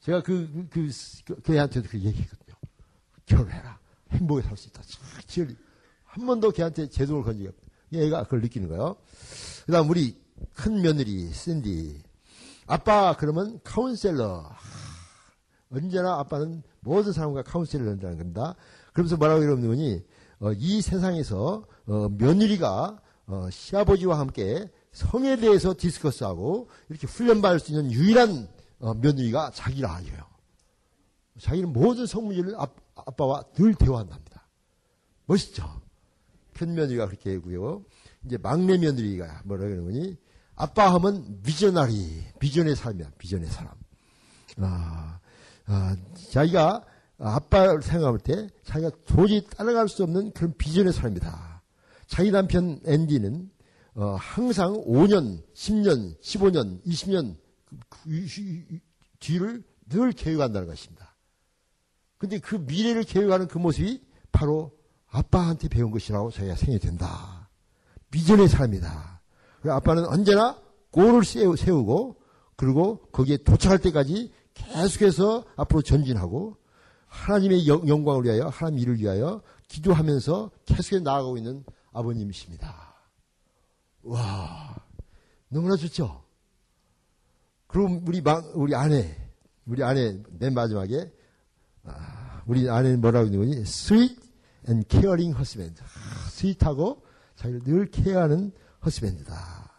제가 0.00 0.22
그, 0.22 0.68
그, 0.70 0.90
그, 1.24 1.40
그 1.42 1.54
애한테도 1.54 1.88
그 1.88 1.98
얘기했거든요. 1.98 2.56
결혼해라. 3.26 3.78
행복에 4.10 4.42
살 4.42 4.56
수 4.56 4.68
있다. 4.68 4.82
치얼리. 5.26 5.56
한 6.04 6.26
번도 6.26 6.50
걔한테 6.52 6.88
제동을 6.88 7.24
건지기 7.24 7.48
없다. 7.48 7.62
얘가 7.92 8.24
그걸 8.24 8.40
느끼는 8.42 8.68
거예요. 8.68 8.96
그 9.66 9.72
다음 9.72 9.90
우리 9.90 10.16
큰 10.54 10.80
며느리, 10.80 11.30
샌디. 11.30 12.02
아빠, 12.66 13.16
그러면 13.18 13.60
counselor. 13.64 14.50
언제나 15.70 16.18
아빠는 16.20 16.62
모든 16.80 17.12
사람과 17.12 17.42
counsel을 17.42 17.88
한다는 17.88 18.18
겁니다. 18.18 18.54
그러면서 18.92 19.16
뭐라고 19.16 19.42
거니, 19.68 20.02
어, 20.40 20.52
이 20.52 20.80
세상에서, 20.80 21.66
어, 21.86 22.08
며느리가, 22.10 23.00
어, 23.26 23.48
시아버지와 23.50 24.18
함께 24.18 24.70
성에 24.92 25.36
대해서 25.36 25.74
discuss하고, 25.76 26.68
이렇게 26.88 27.06
훈련받을 27.06 27.60
수 27.60 27.72
있는 27.72 27.92
유일한 27.92 28.30
어, 28.30 28.57
며느리가 28.78 29.50
자기라 29.52 29.96
그래요. 29.96 30.22
자기는 31.40 31.72
모든 31.72 32.06
성 32.06 32.24
문제를 32.24 32.54
아, 32.56 32.66
아빠와 32.94 33.42
늘 33.54 33.74
대화한답니다. 33.74 34.46
멋있죠? 35.26 35.80
큰 36.54 36.74
며느리가 36.74 37.06
그렇게 37.06 37.34
하고요. 37.34 37.84
이제 38.24 38.36
막내 38.38 38.78
며느리가 38.78 39.42
뭐라 39.44 39.64
그러는 39.64 39.84
거니? 39.84 40.16
아빠 40.56 40.92
하면 40.94 41.40
비전나리, 41.42 42.24
비전의 42.40 42.74
삶이야, 42.74 43.12
비전의 43.18 43.48
사람. 43.48 43.72
아, 44.58 45.20
아, 45.66 45.96
자기가 46.30 46.84
아빠를 47.18 47.82
생각할 47.82 48.18
때 48.18 48.48
자기가 48.64 48.90
도저히 49.06 49.46
따라갈 49.46 49.88
수 49.88 50.02
없는 50.02 50.32
그런 50.32 50.54
비전의 50.56 50.92
사람이다. 50.92 51.62
자기 52.06 52.30
남편 52.30 52.80
앤디는 52.86 53.50
어, 53.94 54.16
항상 54.18 54.74
5년, 54.74 55.42
10년, 55.54 56.18
15년, 56.20 56.84
20년 56.84 57.36
뒤를 59.20 59.64
늘 59.88 60.12
계획한다는 60.12 60.68
것입니다. 60.68 61.14
근데 62.18 62.38
그 62.38 62.56
미래를 62.56 63.04
계획하는 63.04 63.48
그 63.48 63.58
모습이 63.58 64.02
바로 64.32 64.76
아빠한테 65.08 65.68
배운 65.68 65.90
것이라고 65.90 66.30
저희가 66.30 66.56
생각된다. 66.56 67.48
비전의 68.10 68.48
삶이다. 68.48 69.20
아빠는 69.64 70.06
언제나 70.06 70.60
골을 70.90 71.24
세우고 71.24 72.20
그리고 72.56 72.98
거기에 73.12 73.38
도착할 73.38 73.78
때까지 73.78 74.32
계속해서 74.54 75.44
앞으로 75.56 75.82
전진하고 75.82 76.56
하나님의 77.06 77.66
영광을 77.66 78.24
위하여 78.24 78.48
하나님 78.48 78.80
일을 78.80 78.98
위하여 78.98 79.42
기도하면서 79.68 80.50
계속해서 80.66 81.02
나아가고 81.02 81.36
있는 81.36 81.64
아버님이십니다. 81.92 82.94
와 84.02 84.76
너무나 85.48 85.76
좋죠. 85.76 86.27
그럼 87.68 88.02
우리 88.06 88.20
마, 88.20 88.42
우리 88.54 88.74
아내 88.74 89.14
우리 89.66 89.84
아내 89.84 90.18
맨 90.38 90.54
마지막에 90.54 91.12
아, 91.84 92.42
우리 92.46 92.68
아내는 92.68 93.00
뭐라고 93.00 93.26
있는 93.26 93.38
거니? 93.40 93.60
Sweet 93.60 94.18
and 94.68 94.86
caring 94.88 95.36
husband. 95.36 95.80
아, 95.82 96.28
sweet하고 96.30 97.02
자기를 97.36 97.60
늘 97.64 97.90
care하는 97.90 98.52
husband다. 98.84 99.70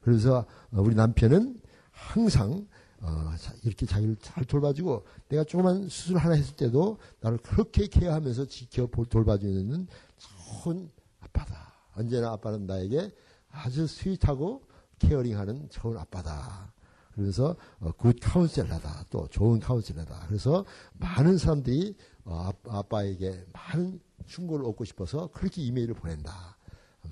그래서 0.00 0.46
우리 0.70 0.94
남편은 0.94 1.60
항상 1.90 2.66
어, 3.00 3.34
이렇게 3.64 3.84
자기를 3.84 4.16
잘 4.20 4.44
돌봐주고 4.44 5.04
내가 5.28 5.44
조그만 5.44 5.88
수술 5.88 6.16
하나 6.16 6.34
했을 6.34 6.56
때도 6.56 6.98
나를 7.20 7.38
그렇게 7.38 7.86
care하면서 7.86 8.46
지켜 8.46 8.86
돌봐주는 8.86 9.86
좋은 10.16 10.90
아빠다. 11.20 11.72
언제나 11.96 12.32
아빠는 12.32 12.66
나에게 12.66 13.10
아주 13.50 13.86
sweet하고 13.86 14.62
caring하는 14.98 15.68
좋은 15.70 15.98
아빠다. 15.98 16.72
그래서 17.14 17.56
어, 17.80 17.92
good 17.92 18.16
counselor다. 18.20 19.06
또 19.10 19.28
좋은 19.28 19.60
counselor다. 19.60 20.26
그래서 20.28 20.64
많은 20.94 21.38
사람들이 21.38 21.96
어, 22.24 22.50
아빠에게 22.68 23.46
많은 23.52 24.00
충고를 24.26 24.64
얻고 24.66 24.84
싶어서 24.84 25.28
그렇게 25.28 25.62
이메일을 25.62 25.94
보낸다. 25.94 26.56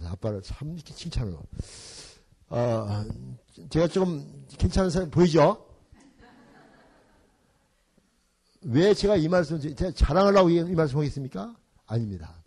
아빠를 0.04 0.42
참 0.42 0.74
이렇게 0.74 0.94
칭찬을. 0.94 1.36
어, 2.48 3.04
제가 3.70 3.88
좀 3.88 4.46
괜찮은 4.58 4.90
사람 4.90 5.10
보이죠? 5.10 5.66
왜 8.62 8.94
제가 8.94 9.16
이 9.16 9.28
말씀, 9.28 9.60
제가 9.60 9.90
자랑하려고 9.92 10.50
이 10.50 10.74
말씀 10.74 10.98
하겠습니까? 10.98 11.56
아닙니다. 11.86 12.42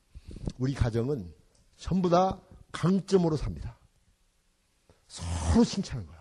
우리 0.58 0.74
가정은 0.74 1.34
전부 1.76 2.10
다 2.10 2.40
강점으로 2.72 3.36
삽니다. 3.38 3.78
서로 5.08 5.64
칭찬하는. 5.64 6.15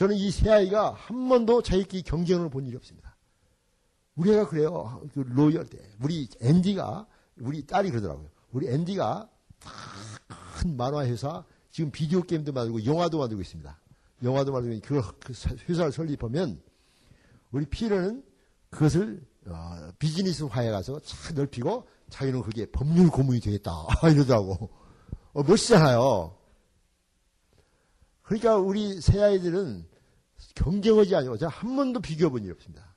저는 0.00 0.16
이 0.16 0.30
세 0.30 0.48
아이가 0.50 0.94
한 0.94 1.28
번도 1.28 1.60
자기끼리 1.60 2.02
경쟁을 2.04 2.48
본 2.48 2.64
일이 2.66 2.74
없습니다. 2.74 3.18
우리 4.16 4.32
애가 4.32 4.48
그래요. 4.48 5.06
그 5.12 5.20
로열 5.20 5.66
때. 5.66 5.78
우리 6.00 6.26
앤디가, 6.40 7.06
우리 7.40 7.66
딸이 7.66 7.90
그러더라고요. 7.90 8.30
우리 8.52 8.68
앤디가 8.68 9.28
큰 10.56 10.74
만화 10.78 11.04
회사, 11.04 11.44
지금 11.70 11.90
비디오 11.90 12.22
게임도 12.22 12.50
만들고 12.52 12.86
영화도 12.86 13.18
만들고 13.18 13.42
있습니다. 13.42 13.78
영화도 14.22 14.52
만들고 14.52 14.80
그, 14.86 15.02
그 15.20 15.34
회사를 15.68 15.92
설립하면 15.92 16.62
우리 17.50 17.66
피러는 17.66 18.24
그것을 18.70 19.22
어, 19.48 19.90
비즈니스화해 19.98 20.70
가서 20.70 20.98
잘 21.00 21.34
넓히고 21.34 21.86
자기는 22.08 22.40
그게 22.40 22.64
법률 22.64 23.10
고문이 23.10 23.40
되겠다 23.40 23.70
이러더라고. 24.10 24.70
어, 25.34 25.42
멋있잖아요. 25.42 26.38
그러니까 28.22 28.56
우리 28.56 28.98
새 29.02 29.20
아이들은 29.20 29.89
경쟁하지 30.54 31.14
아니고 31.14 31.36
제가 31.36 31.50
한 31.50 31.76
번도 31.76 32.00
비교해 32.00 32.30
본 32.30 32.42
일이 32.42 32.52
없습니다. 32.52 32.94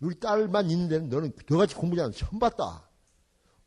우리 0.00 0.18
딸만 0.18 0.70
있는 0.70 0.88
데는 0.88 1.08
너는 1.08 1.32
너같이 1.48 1.74
공부 1.74 1.96
잘하는 1.96 2.16
처음 2.16 2.38
봤다. 2.38 2.88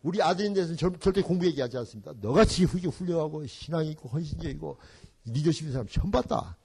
우리 0.03 0.21
아들인데서는 0.21 0.77
절대 0.99 1.21
공부 1.21 1.45
얘기하지 1.47 1.77
않습니다. 1.77 2.13
너같이 2.21 2.63
훌륭하고 2.65 3.45
신앙이 3.45 3.89
있고 3.91 4.09
헌신적이고 4.09 4.77
리더십인 5.25 5.71
사람 5.71 5.87
처음 5.87 6.11
봤다. 6.11 6.57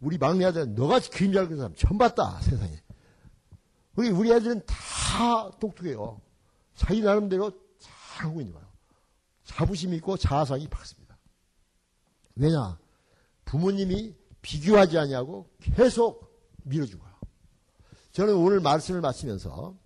우리 0.00 0.16
막내 0.16 0.44
아들은 0.44 0.74
너같이 0.74 1.10
그림 1.10 1.32
잘 1.32 1.44
그리는 1.44 1.58
사람 1.58 1.74
처음 1.74 1.98
봤다. 1.98 2.40
세상에. 2.40 2.80
우리, 3.96 4.10
우리 4.10 4.32
애들은 4.32 4.62
다 4.64 5.50
똑똑해요. 5.58 6.20
자기 6.76 7.00
나름대로 7.00 7.50
잘하고 7.80 8.40
있는 8.40 8.54
거예요. 8.54 8.68
자부심 9.44 9.92
있고 9.94 10.16
자아상이 10.16 10.68
밝습니다. 10.68 11.18
왜냐? 12.36 12.78
부모님이 13.44 14.14
비교하지 14.42 14.98
아니하고 14.98 15.48
계속 15.60 16.28
밀어주고요. 16.64 17.08
저는 18.12 18.34
오늘 18.34 18.60
말씀을 18.60 19.00
마치면서 19.00 19.76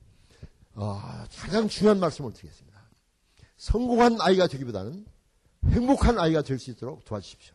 어, 0.74 1.02
가장 1.36 1.68
중요한 1.68 2.00
말씀을 2.00 2.32
드리겠습니다. 2.32 2.80
성공한 3.56 4.20
아이가 4.20 4.46
되기보다는 4.46 5.06
행복한 5.66 6.18
아이가 6.18 6.42
될 6.42 6.58
수 6.58 6.70
있도록 6.70 7.04
도와주십시오. 7.04 7.54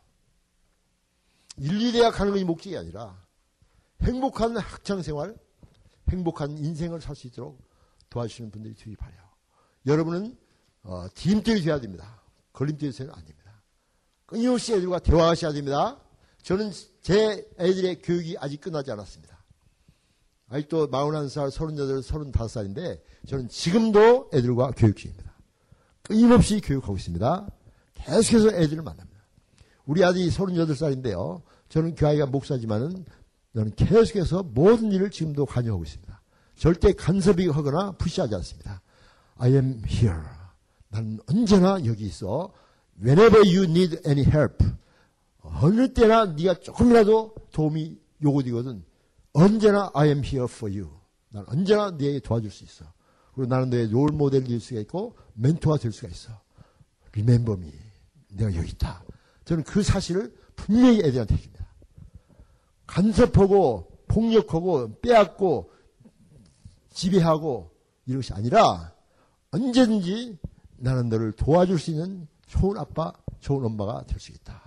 인리대학 1.58 2.14
가는 2.14 2.32
것이 2.32 2.44
목적이 2.44 2.78
아니라 2.78 3.22
행복한 4.04 4.56
학창생활, 4.58 5.36
행복한 6.10 6.58
인생을 6.58 7.02
살 7.02 7.16
수 7.16 7.28
있도록 7.28 7.68
도와주시는 8.10 8.52
분들이 8.52 8.76
되기 8.76 8.96
바래요. 8.96 9.20
여러분은 9.86 10.38
어, 10.84 11.08
디딤돌이 11.14 11.64
되어야 11.64 11.82
됩니다. 11.82 12.22
걸림돌이 12.54 12.92
되어서는 12.92 13.14
안 13.14 13.26
됩니다. 13.26 13.52
끊임없이 14.26 14.74
애들과 14.74 15.00
대화하셔야 15.00 15.52
됩니다. 15.54 16.00
저는 16.44 16.72
제 17.02 17.48
애들의 17.60 18.02
교육이 18.02 18.38
아직 18.40 18.62
끝나지 18.62 18.92
않았습니다. 18.92 19.38
아직도 20.50 20.90
41살, 20.90 21.52
38, 21.52 22.02
35살인데 22.02 23.02
저는 23.28 23.50
지금도 23.50 24.30
애들과 24.34 24.72
교육 24.78 24.96
중입니다. 24.96 25.34
끊임없이 26.04 26.62
교육하고 26.62 26.96
있습니다. 26.96 27.48
계속해서 27.96 28.56
애들을 28.56 28.82
만납니다. 28.82 29.18
우리 29.86 30.04
아들이 30.04 30.30
38살인데요. 30.30 31.42
저는 31.70 31.96
그 31.96 32.08
아이가 32.08 32.26
목사지만은 32.26 33.06
저는 33.54 33.76
계속해서 33.76 34.44
모든 34.44 34.92
일을 34.92 35.12
지금도 35.12 35.46
관여하고 35.46 35.84
있습니다. 35.84 36.22
절대 36.56 36.94
간섭이 36.94 37.48
하거나 37.48 37.92
푸시하지 37.94 38.36
않습니다. 38.36 38.82
I 39.38 39.52
am 39.52 39.82
here. 39.86 40.22
나는 40.90 41.20
언제나 41.28 41.78
여기 41.86 42.06
있어. 42.06 42.52
Whenever 43.04 43.40
you 43.40 43.64
need 43.64 44.00
any 44.08 44.26
help. 44.26 44.64
어느 45.62 45.94
때나 45.94 46.26
네가 46.26 46.56
조금이라도 46.60 47.36
도움이 47.52 48.00
요구되거든. 48.22 48.84
언제나 49.34 49.92
I 49.94 50.10
am 50.10 50.24
here 50.24 50.46
for 50.50 50.74
you. 50.74 50.92
난 51.30 51.46
언제나 51.48 51.92
네게 51.92 52.20
도와줄 52.22 52.52
수 52.52 52.64
있어. 52.64 52.86
그리고 53.34 53.50
나는 53.50 53.70
너의 53.70 53.90
롤 53.90 54.10
모델이 54.12 54.48
될 54.48 54.60
수가 54.60 54.82
있고 54.82 55.16
멘토가 55.34 55.78
될 55.78 55.92
수가 55.92 56.08
있어. 56.10 56.32
Remember 57.12 57.60
me. 57.60 57.74
내가 58.30 58.54
여기 58.56 58.72
있다. 58.72 59.04
저는 59.46 59.64
그 59.64 59.84
사실을 59.84 60.36
분명히 60.56 61.00
애들한테 61.00 61.36
해줍니다. 61.36 61.68
간섭하고 62.88 63.92
폭력하고 64.08 65.00
빼앗고 65.02 65.72
지배하고 66.92 67.72
이런 68.06 68.22
것이 68.22 68.34
아니라 68.34 68.94
언제든지 69.52 70.38
나는 70.78 71.10
너를 71.10 71.32
도와줄 71.34 71.78
수 71.80 71.92
있는 71.92 72.28
좋은 72.48 72.78
아빠, 72.78 73.14
좋은 73.40 73.64
엄마가 73.66 74.04
될 74.06 74.20
수 74.20 74.32
있다. 74.32 74.67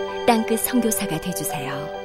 땅끝 0.31 0.61
성교사가 0.61 1.19
되주세요 1.19 2.00